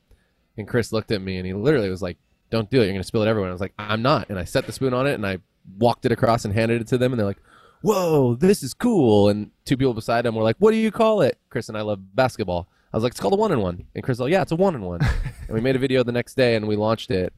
[0.59, 2.18] and chris looked at me and he literally was like
[2.51, 4.29] don't do it you're going to spill it everywhere and i was like i'm not
[4.29, 5.39] and i set the spoon on it and i
[5.79, 7.41] walked it across and handed it to them and they're like
[7.85, 9.29] whoa, this is cool.
[9.29, 11.39] And two people beside him were like, what do you call it?
[11.51, 12.66] Chris and I love basketball.
[12.93, 13.85] I was like, it's called a one and one.
[13.95, 15.01] And Chris was like, yeah, it's a one and one.
[15.03, 17.35] and we made a video the next day and we launched it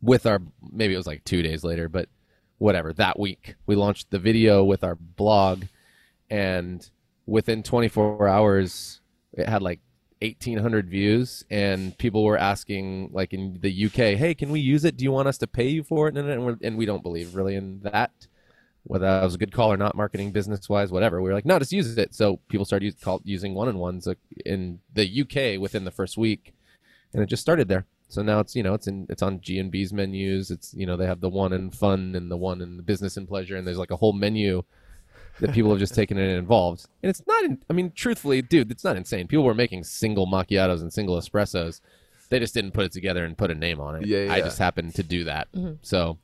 [0.00, 0.40] with our,
[0.72, 2.08] maybe it was like two days later, but
[2.58, 3.54] whatever, that week.
[3.66, 5.64] We launched the video with our blog
[6.30, 6.88] and
[7.26, 9.00] within 24 hours,
[9.32, 9.80] it had like
[10.20, 14.96] 1800 views and people were asking like in the UK, hey, can we use it?
[14.96, 16.16] Do you want us to pay you for it?
[16.16, 18.12] And, and, and we don't believe really in that
[18.88, 21.20] whether that was a good call or not, marketing business wise, whatever.
[21.20, 22.14] We were like, no, just use it.
[22.14, 24.14] So people started use, call, using one-on-ones uh,
[24.46, 26.54] in the UK within the first week,
[27.12, 27.84] and it just started there.
[28.08, 30.50] So now it's you know it's in it's on G and B's menus.
[30.50, 33.16] It's you know they have the one and fun and the one and the business
[33.16, 34.62] and pleasure, and there's like a whole menu
[35.40, 36.86] that people have just taken in and involved.
[37.02, 37.44] And it's not.
[37.44, 39.28] In, I mean, truthfully, dude, it's not insane.
[39.28, 41.80] People were making single macchiatos and single espressos.
[42.30, 44.06] They just didn't put it together and put a name on it.
[44.06, 44.32] Yeah, yeah.
[44.32, 45.48] I just happened to do that.
[45.82, 46.18] So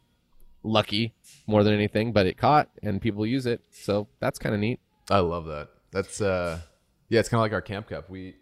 [0.63, 1.15] lucky
[1.47, 3.61] more than anything, but it caught and people use it.
[3.71, 4.81] So that's kind of neat.
[5.11, 5.69] I love that.
[5.93, 6.61] That's uh,
[7.09, 8.11] yeah, it's kind of like our camp cup.
[8.11, 8.37] We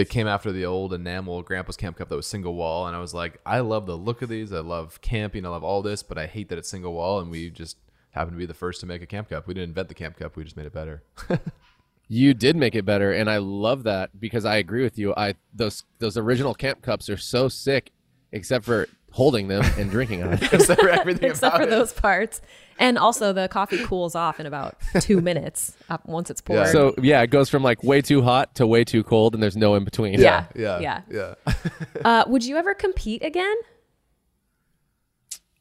[0.00, 3.00] it came after the old enamel grandpa's camp cup that was single wall, and I
[3.00, 4.52] was like, I love the look of these.
[4.52, 5.46] I love camping.
[5.46, 7.20] I love all this, but I hate that it's single wall.
[7.20, 7.76] And we just
[8.10, 9.46] happened to be the first to make a camp cup.
[9.46, 10.36] We didn't invent the camp cup.
[10.36, 11.02] We just made it better.
[12.12, 15.14] You did make it better, and I love that because I agree with you.
[15.16, 17.92] I those those original camp cups are so sick,
[18.32, 20.48] except for holding them and drinking out of them.
[20.52, 21.70] Except for everything Except about for it.
[21.70, 22.40] those parts.
[22.80, 26.60] And also, the coffee cools off in about two minutes uh, once it's poured.
[26.60, 26.72] Yeah.
[26.72, 29.56] So yeah, it goes from like way too hot to way too cold, and there's
[29.56, 30.18] no in between.
[30.18, 30.46] Yeah.
[30.56, 31.00] yeah, Yeah.
[31.10, 31.34] yeah.
[32.04, 33.54] uh, would you ever compete again?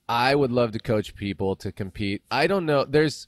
[0.08, 2.24] I would love to coach people to compete.
[2.32, 2.86] I don't know.
[2.86, 3.28] There's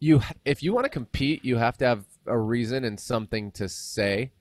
[0.00, 3.68] you if you want to compete, you have to have a reason and something to
[3.68, 4.32] say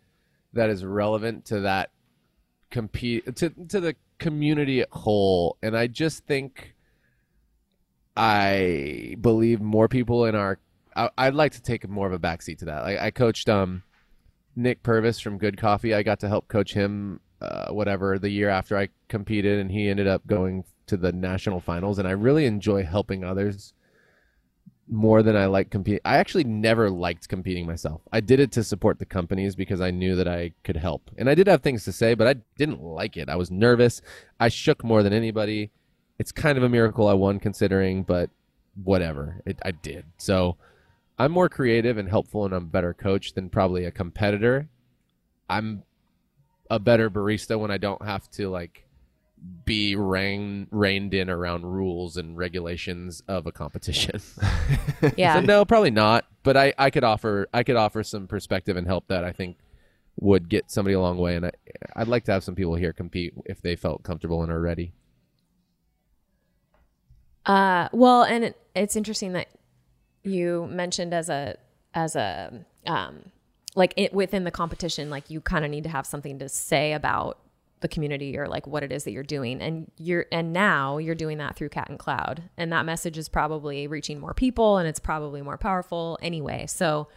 [0.53, 1.91] that is relevant to that
[2.71, 6.75] compete to to the community whole, and I just think
[8.15, 10.59] I believe more people in our.
[10.95, 12.83] I, I'd like to take more of a backseat to that.
[12.83, 13.83] Like I coached um
[14.55, 15.93] Nick Purvis from Good Coffee.
[15.93, 19.89] I got to help coach him, uh, whatever, the year after I competed, and he
[19.89, 21.99] ended up going to the national finals.
[21.99, 23.73] And I really enjoy helping others
[24.89, 26.01] more than I like competing.
[26.03, 28.01] I actually never liked competing myself.
[28.11, 31.09] I did it to support the companies because I knew that I could help.
[31.17, 33.29] And I did have things to say, but I didn't like it.
[33.29, 34.01] I was nervous.
[34.39, 35.71] I shook more than anybody.
[36.19, 38.29] It's kind of a miracle I won considering, but
[38.83, 39.41] whatever.
[39.45, 40.05] It, I did.
[40.17, 40.57] So
[41.17, 44.69] I'm more creative and helpful and I'm a better coach than probably a competitor.
[45.49, 45.83] I'm
[46.69, 48.85] a better barista when I don't have to like
[49.65, 54.21] be rein, reined in around rules and regulations of a competition.
[55.17, 55.33] Yeah.
[55.33, 56.25] so no, probably not.
[56.43, 59.57] But I, I could offer I could offer some perspective and help that I think
[60.19, 61.35] would get somebody a long way.
[61.35, 61.51] And I,
[61.95, 64.93] I'd like to have some people here compete if they felt comfortable and are ready.
[67.45, 69.47] Uh, well, and it, it's interesting that
[70.23, 71.55] you mentioned as a
[71.93, 73.31] as a um,
[73.75, 76.93] like it within the competition, like you kind of need to have something to say
[76.93, 77.39] about
[77.79, 81.15] the community or like what it is that you're doing, and you're and now you're
[81.15, 84.87] doing that through Cat and Cloud, and that message is probably reaching more people, and
[84.87, 86.65] it's probably more powerful anyway.
[86.67, 87.07] So,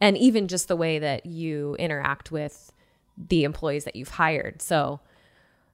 [0.00, 2.72] and even just the way that you interact with
[3.16, 5.00] the employees that you've hired, so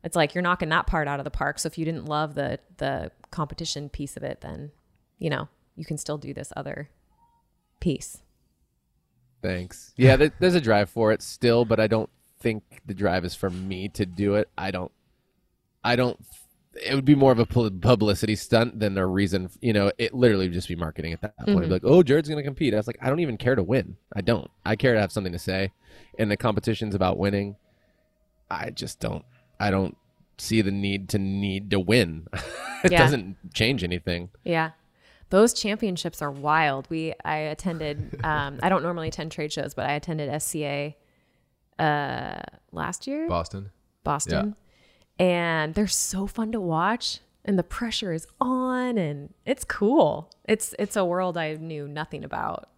[0.05, 1.59] it's like you're knocking that part out of the park.
[1.59, 4.71] So if you didn't love the the competition piece of it, then
[5.19, 6.91] you know you can still do this other
[7.81, 8.23] piece.
[9.43, 9.93] Thanks.
[9.97, 13.35] Yeah, there, there's a drive for it still, but I don't think the drive is
[13.35, 14.49] for me to do it.
[14.57, 14.93] I don't.
[15.85, 16.19] I don't.
[16.85, 19.51] It would be more of a publicity stunt than a reason.
[19.61, 21.49] You know, it literally would just be marketing at that point.
[21.49, 21.73] Be mm-hmm.
[21.73, 22.75] Like, oh, Jared's going to compete.
[22.75, 23.97] I was like, I don't even care to win.
[24.15, 24.51] I don't.
[24.65, 25.73] I care to have something to say,
[26.19, 27.57] and the competition's about winning.
[28.51, 29.25] I just don't.
[29.61, 29.97] I don't
[30.39, 32.27] see the need to need to win.
[32.85, 32.99] it Yeah.
[32.99, 34.31] doesn't change anything.
[34.45, 34.71] Yeah.
[35.31, 36.89] Those championships are wild.
[36.89, 40.95] We I attended um, I don't normally attend trade shows, but I attended SCA
[41.79, 42.41] uh,
[42.73, 43.71] last year, Boston.
[44.05, 44.55] Boston.
[45.19, 45.25] Yeah.
[45.27, 50.31] And they're so fun to watch and the pressure is on and it's cool.
[50.45, 52.69] It's it's a world I knew nothing about.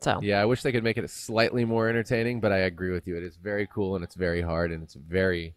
[0.00, 3.06] So, Yeah, I wish they could make it slightly more entertaining, but I agree with
[3.06, 3.16] you.
[3.16, 5.54] It is very cool and it's very hard and it's very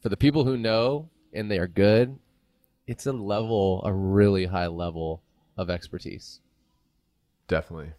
[0.00, 2.18] for the people who know and they are good,
[2.86, 5.22] it's a level, a really high level
[5.56, 6.40] of expertise.
[7.48, 7.92] Definitely.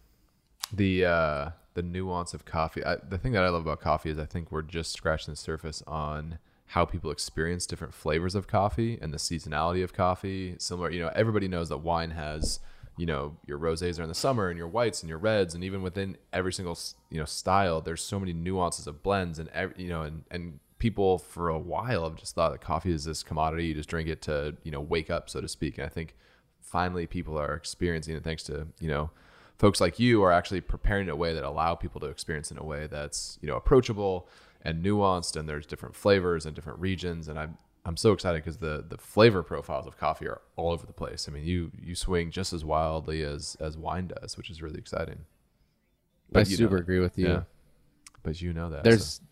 [0.72, 2.84] The uh, the nuance of coffee.
[2.84, 5.36] I, the thing that I love about coffee is I think we're just scratching the
[5.36, 6.38] surface on
[6.70, 10.56] how people experience different flavors of coffee and the seasonality of coffee.
[10.58, 12.58] Similar, you know, everybody knows that wine has,
[12.96, 15.62] you know, your rosés are in the summer and your whites and your reds, and
[15.62, 16.78] even within every single
[17.10, 20.60] you know style, there's so many nuances of blends and every, you know, and and
[20.78, 24.10] people for a while have just thought that coffee is this commodity you just drink
[24.10, 25.78] it to you know wake up so to speak.
[25.78, 26.14] And I think
[26.60, 29.10] finally people are experiencing it thanks to you know
[29.58, 32.58] folks like you are actually preparing in a way that allow people to experience in
[32.58, 34.28] a way that's you know approachable
[34.62, 37.56] and nuanced and there's different flavors and different regions and i'm
[37.86, 41.26] i'm so excited because the the flavor profiles of coffee are all over the place
[41.28, 44.78] i mean you you swing just as wildly as as wine does which is really
[44.78, 45.20] exciting
[46.28, 47.28] I But know super agree with you.
[47.28, 47.42] yeah
[48.22, 49.22] but you know that There's so.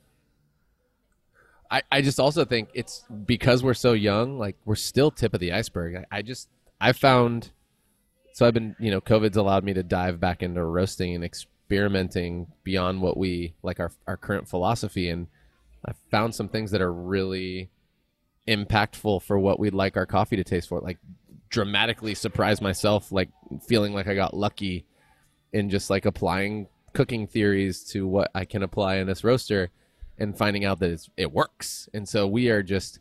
[1.71, 5.41] I, I just also think it's because we're so young, like we're still tip of
[5.41, 5.97] the iceberg.
[5.97, 6.49] I, I just
[6.81, 7.51] I found
[8.33, 12.47] so I've been you know COVID's allowed me to dive back into roasting and experimenting
[12.63, 15.27] beyond what we like our our current philosophy, and
[15.85, 17.71] I found some things that are really
[18.47, 20.81] impactful for what we'd like our coffee to taste for.
[20.81, 20.99] Like
[21.49, 23.31] dramatically surprise myself, like
[23.67, 24.87] feeling like I got lucky
[25.53, 29.71] in just like applying cooking theories to what I can apply in this roaster
[30.19, 31.89] and finding out that it works.
[31.95, 32.99] And so we are just,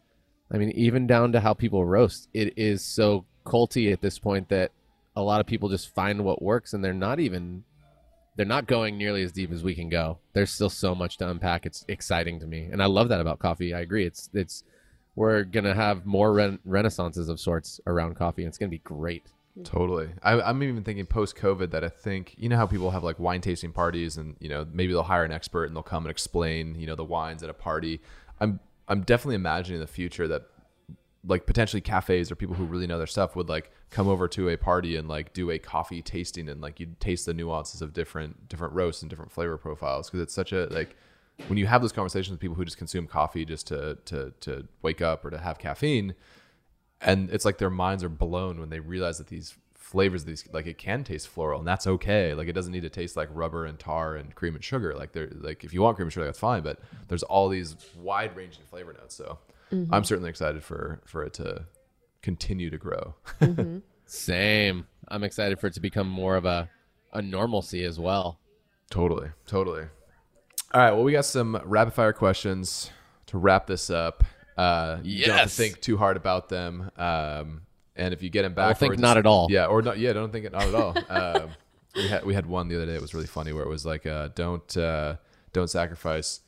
[0.52, 4.50] I mean, even down to how people roast, it is so culty at this point
[4.50, 4.72] that
[5.16, 7.64] a lot of people just find what works and they're not even,
[8.36, 10.18] they're not going nearly as deep as we can go.
[10.34, 11.66] There's still so much to unpack.
[11.66, 12.70] It's exciting to me.
[12.72, 13.74] And I love that about coffee.
[13.74, 14.06] I agree.
[14.06, 14.64] It's, it's,
[15.16, 19.26] we're to have more ren- renaissances of sorts around coffee and it's to be great.
[19.58, 19.64] Mm-hmm.
[19.64, 20.10] Totally.
[20.24, 23.20] I, I'm even thinking post COVID that I think, you know, how people have like
[23.20, 26.12] wine tasting parties and, you know, maybe they'll hire an expert and they'll come and
[26.12, 28.02] explain, you know, the wines at a party.
[28.40, 30.48] I'm, I'm definitely imagining the future that
[31.26, 34.50] like potentially cafes or people who really know their stuff would like come over to
[34.50, 37.94] a party and like do a coffee tasting and like you'd taste the nuances of
[37.94, 40.10] different, different roasts and different flavor profiles.
[40.10, 40.96] Cause it's such a, like,
[41.48, 44.68] when you have those conversations with people who just consume coffee just to, to, to
[44.82, 46.16] wake up or to have caffeine,
[47.02, 50.66] and it's like their minds are blown when they realize that these flavors these like
[50.66, 53.66] it can taste floral and that's okay like it doesn't need to taste like rubber
[53.66, 56.26] and tar and cream and sugar like they're like if you want cream and sugar
[56.26, 56.80] that's fine but
[57.10, 59.38] there's all these wide ranging flavor notes so
[59.72, 59.94] mm-hmm.
[59.94, 61.66] I'm certainly excited for for it to
[62.24, 63.14] continue to grow.
[63.40, 63.80] Mm-hmm.
[64.06, 64.88] Same.
[65.10, 66.70] I'm excited for it to become more of a
[67.12, 68.40] a normalcy as well.
[68.90, 69.86] Totally, totally.
[70.74, 72.90] All right, well, we got some rapid fire questions
[73.28, 74.24] to wrap this up.
[74.58, 76.90] Uh, You don't have to think too hard about them.
[76.98, 77.62] Um,
[77.96, 79.48] and if you get them back, I think not at all.
[79.52, 80.00] Yeah, or not.
[80.00, 80.98] Yeah, don't think it not at all.
[81.10, 81.50] um,
[81.96, 82.96] we had we had one the other day.
[82.96, 85.18] It was really funny where it was like, uh, don't uh,
[85.52, 86.42] don't sacrifice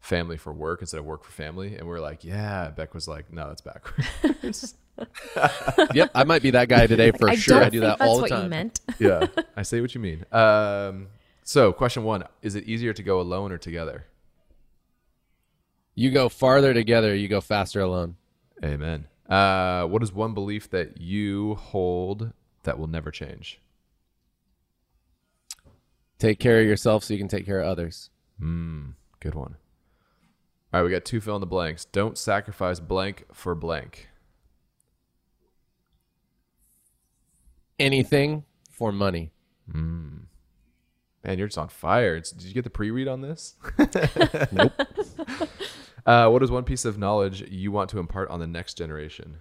[0.00, 1.76] family for work instead of work for family.
[1.76, 2.70] And we are like, yeah.
[2.70, 4.74] Beck was like, no, that's backwards.
[5.94, 7.62] yep, I might be that guy today for I sure.
[7.62, 8.42] I do that all the what time.
[8.44, 8.80] you meant.
[8.98, 10.24] yeah, I say what you mean.
[10.32, 11.06] Um,
[11.44, 14.06] so, question one: Is it easier to go alone or together?
[15.94, 18.16] You go farther together, you go faster alone.
[18.64, 19.06] Amen.
[19.28, 22.32] Uh, what is one belief that you hold
[22.62, 23.60] that will never change?
[26.18, 28.10] Take care of yourself so you can take care of others.
[29.20, 29.56] Good one.
[30.72, 31.84] All right, we got two fill in the blanks.
[31.84, 34.08] Don't sacrifice blank for blank.
[37.78, 39.32] Anything for money.
[41.24, 42.16] Man, you're just on fire.
[42.16, 43.54] It's, did you get the pre-read on this?
[44.52, 44.72] Nope.
[46.04, 49.36] Uh, what is one piece of knowledge you want to impart on the next generation?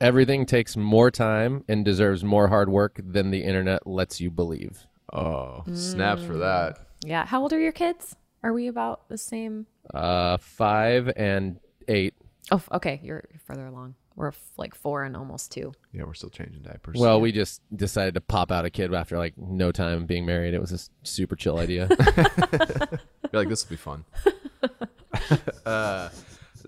[0.00, 4.86] Everything takes more time and deserves more hard work than the internet lets you believe.
[5.12, 6.78] Oh, snaps for that.
[7.04, 7.26] Yeah.
[7.26, 8.16] How old are your kids?
[8.42, 9.66] Are we about the same?
[9.92, 12.14] Uh, five and eight.
[12.50, 13.00] Oh, okay.
[13.04, 13.94] You're you're further along.
[14.14, 15.72] We're f- like four and almost two.
[15.92, 16.96] Yeah, we're still changing diapers.
[16.98, 20.52] Well, we just decided to pop out a kid after like no time being married.
[20.54, 21.88] It was a s- super chill idea.
[23.32, 24.04] You're like, this will be fun.
[25.66, 26.08] uh,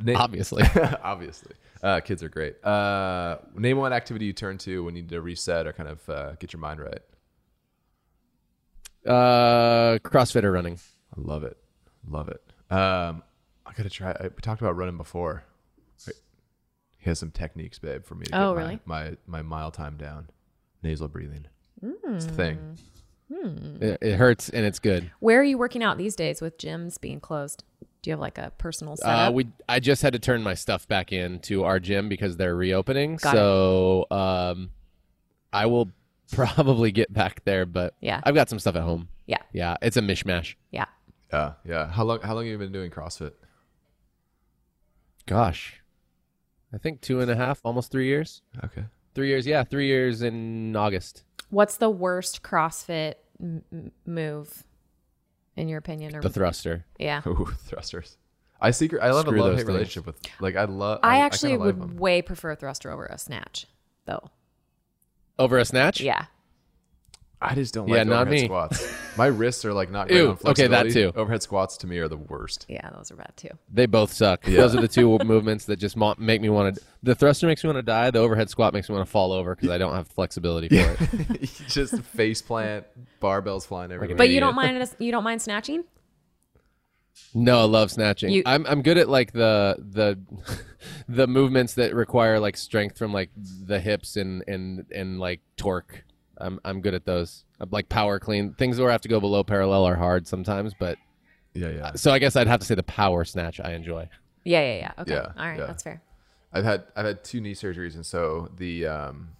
[0.00, 0.62] na- Obviously.
[1.02, 2.62] obviously, uh, kids are great.
[2.64, 6.08] Uh, name one activity you turn to when you need to reset or kind of
[6.08, 7.00] uh, get your mind right.
[9.06, 10.78] Uh, CrossFit or running.
[11.16, 11.58] I love it,
[12.08, 12.40] love it.
[12.72, 13.22] Um,
[13.66, 14.12] I gotta try.
[14.12, 15.44] I, we talked about running before.
[17.04, 18.80] Wait, he has some techniques, babe, for me to Oh, get really?
[18.86, 20.28] my, my my mile time down.
[20.82, 21.46] Nasal breathing.
[21.82, 22.78] It's the thing.
[23.30, 25.10] It, it hurts and it's good.
[25.20, 27.64] Where are you working out these days with gyms being closed?
[28.02, 29.28] Do you have like a personal setup?
[29.28, 32.54] Uh, we I just had to turn my stuff back into our gym because they're
[32.56, 33.16] reopening.
[33.16, 34.70] Got so um,
[35.52, 35.90] I will
[36.32, 38.20] probably get back there, but Yeah.
[38.24, 39.08] I've got some stuff at home.
[39.26, 39.38] yeah.
[39.52, 40.54] Yeah, it's a mishmash.
[40.70, 40.86] Yeah.
[41.32, 41.86] Yeah, yeah.
[41.90, 42.20] How long?
[42.22, 43.32] How long have you been doing CrossFit?
[45.26, 45.80] Gosh,
[46.74, 48.42] I think two and a half, almost three years.
[48.64, 48.84] Okay.
[49.14, 51.22] Three years, yeah, three years in August.
[51.50, 54.64] What's the worst CrossFit m- m- move,
[55.56, 56.16] in your opinion?
[56.16, 56.84] Or The thruster.
[56.98, 58.16] yeah, Ooh, thrusters.
[58.60, 59.02] I secret.
[59.02, 60.16] I love Screw a love hate relationship with.
[60.40, 61.00] Like I love.
[61.02, 63.66] I actually kinda would way prefer a thruster over a snatch,
[64.06, 64.30] though.
[65.38, 66.00] Over a snatch?
[66.00, 66.26] Yeah,
[67.46, 68.44] I just don't Yeah, like not overhead me.
[68.46, 68.94] squats.
[69.18, 70.92] My wrists are like not great Ew, on okay, that flexibility.
[70.92, 71.12] too.
[71.14, 72.66] Overhead squats to me are the worst.
[72.68, 73.50] yeah, those are bad too.
[73.72, 74.42] They both suck.
[74.44, 76.82] Those are the two movements that just mo- make me want to.
[77.02, 78.10] The thruster makes me want to die.
[78.10, 80.96] The overhead squat makes me want to fall over because I don't have flexibility for
[81.00, 81.42] it.
[81.68, 82.86] just face plant,
[83.20, 84.16] barbells flying everywhere.
[84.16, 85.84] But you don't mind it- you don't mind snatching?
[87.34, 88.30] No, I love snatching.
[88.32, 90.18] You- I'm I'm good at like the the
[91.08, 96.04] the movements that require like strength from like the hips and and and like torque.
[96.38, 97.44] I'm I'm good at those.
[97.60, 100.74] I'm like power clean things where I have to go below parallel are hard sometimes,
[100.78, 100.98] but
[101.54, 101.92] yeah, yeah.
[101.94, 104.08] so I guess I'd have to say the power snatch I enjoy.
[104.44, 104.92] Yeah, yeah, yeah.
[105.02, 105.66] Okay, Yeah, all right, yeah.
[105.66, 106.02] that's fair.
[106.52, 109.30] I've had I've had two knee surgeries, and so the um,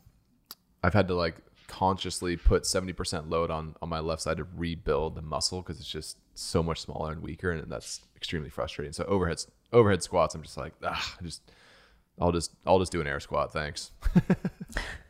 [0.83, 1.37] I've had to like
[1.67, 5.79] consciously put seventy percent load on on my left side to rebuild the muscle because
[5.79, 8.93] it's just so much smaller and weaker, and that's extremely frustrating.
[8.93, 11.43] So overhead overhead squats, I'm just like, ah, I just
[12.21, 13.93] I'll just I'll just do an air squat, thanks.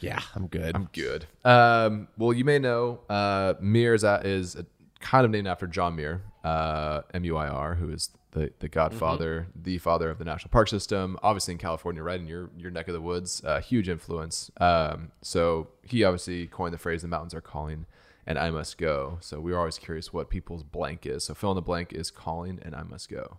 [0.00, 0.74] Yeah, I'm good.
[0.74, 1.26] I'm good.
[1.44, 4.56] Um, well, you may know uh, MiiR is, at, is
[5.00, 10.10] kind of named after John Muir, uh, M-U-I-R, who is the, the godfather, the father
[10.10, 11.16] of the national park system.
[11.22, 14.50] Obviously in California, right in your your neck of the woods, uh, huge influence.
[14.60, 17.86] Um, so he obviously coined the phrase "the mountains are calling."
[18.26, 19.18] And I must go.
[19.20, 21.24] So we were always curious what people's blank is.
[21.24, 23.36] So fill in the blank is calling, and I must go.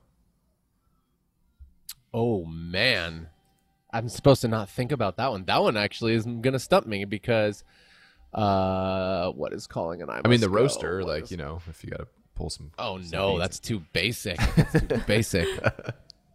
[2.14, 3.30] Oh man,
[3.96, 5.46] I'm supposed to not think about that one.
[5.46, 7.64] That one actually is gonna stump me because
[8.34, 10.16] uh, what is calling an I?
[10.16, 10.28] Must be?
[10.28, 10.54] I mean, the go?
[10.56, 12.72] roaster, What like is- you know, if you got to pull some.
[12.78, 14.38] Oh some no, that's too basic.
[14.56, 15.48] That's too basic.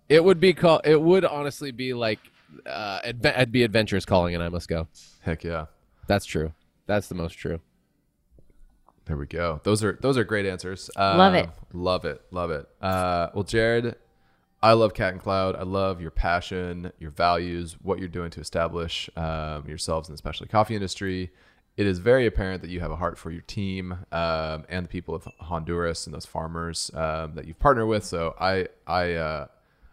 [0.08, 0.80] It would be called.
[0.84, 2.18] It would honestly be like,
[2.66, 4.88] uh, adve- it'd be adventures calling, and I must go.
[5.20, 5.66] heck yeah.
[6.06, 6.52] That's true.
[6.86, 7.60] That's the most true.
[9.04, 9.60] There we go.
[9.64, 10.90] Those are those are great answers.
[10.96, 11.48] Uh, Love it.
[11.72, 12.22] Love it.
[12.30, 12.66] Love it.
[12.80, 13.96] Uh, well, Jared,
[14.62, 15.56] I love Cat and Cloud.
[15.56, 20.18] I love your passion, your values, what you're doing to establish um, yourselves in the
[20.18, 21.30] specialty coffee industry,
[21.80, 24.88] it is very apparent that you have a heart for your team um, and the
[24.88, 28.04] people of Honduras and those farmers um, that you've partnered with.
[28.04, 29.46] So I I uh,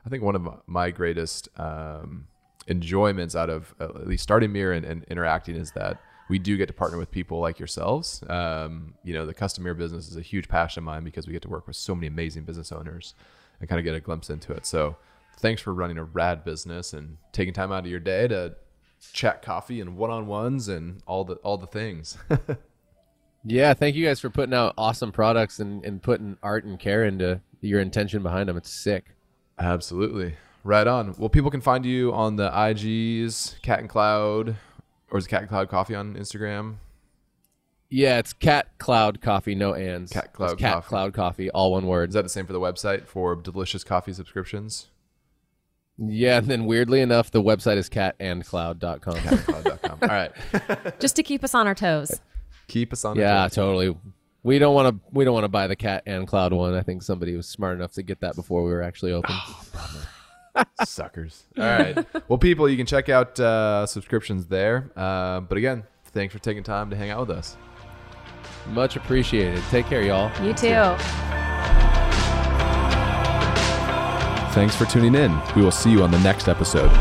[0.05, 2.27] I think one of my greatest um,
[2.67, 6.57] enjoyments out of uh, at least starting MiiR and, and, interacting is that we do
[6.57, 8.21] get to partner with people like yourselves.
[8.27, 11.31] Um, you know, the custom MiiR business is a huge passion of mine because we
[11.31, 13.13] get to work with so many amazing business owners
[13.59, 14.65] and kind of get a glimpse into it.
[14.65, 14.95] So
[15.39, 18.55] thanks for running a rad business and taking time out of your day to
[19.13, 22.17] chat coffee and one-on-ones and all the all the things.
[23.45, 27.03] yeah, thank you guys for putting out awesome products and, and putting art and care
[27.05, 28.57] into your intention behind them.
[28.57, 29.15] It's sick.
[29.59, 30.35] Absolutely.
[30.63, 31.15] Right on.
[31.17, 34.55] Well, people can find you on the IGs, Cat and Cloud,
[35.09, 36.75] or is it Cat and Cloud Coffee on Instagram?
[37.89, 40.11] Yeah, it's Cat Cloud Coffee, no ands.
[40.11, 40.87] Cat Cloud Cat Coffee.
[40.87, 42.09] Cloud Coffee, all one word.
[42.09, 44.87] Is that the same for the website for delicious coffee subscriptions?
[45.97, 49.15] Yeah, and then weirdly enough, the website is catandcloud.com.
[49.15, 49.99] Catandcloud.com.
[50.01, 50.31] All right.
[50.99, 52.21] Just to keep us on our toes.
[52.67, 53.15] Keep us on.
[53.15, 53.57] yeah, our toes.
[53.57, 53.97] Yeah, totally.
[54.43, 55.09] We don't want to.
[55.11, 56.73] We don't want to buy the cat and cloud one.
[56.73, 59.35] I think somebody was smart enough to get that before we were actually open.
[60.85, 61.45] Suckers.
[61.57, 62.05] All right.
[62.29, 64.91] well, people, you can check out uh, subscriptions there.
[64.95, 67.57] Uh, but again, thanks for taking time to hang out with us.
[68.71, 69.63] Much appreciated.
[69.69, 70.31] Take care, y'all.
[70.43, 70.95] You too.
[74.53, 75.39] Thanks for tuning in.
[75.55, 76.91] We will see you on the next episode.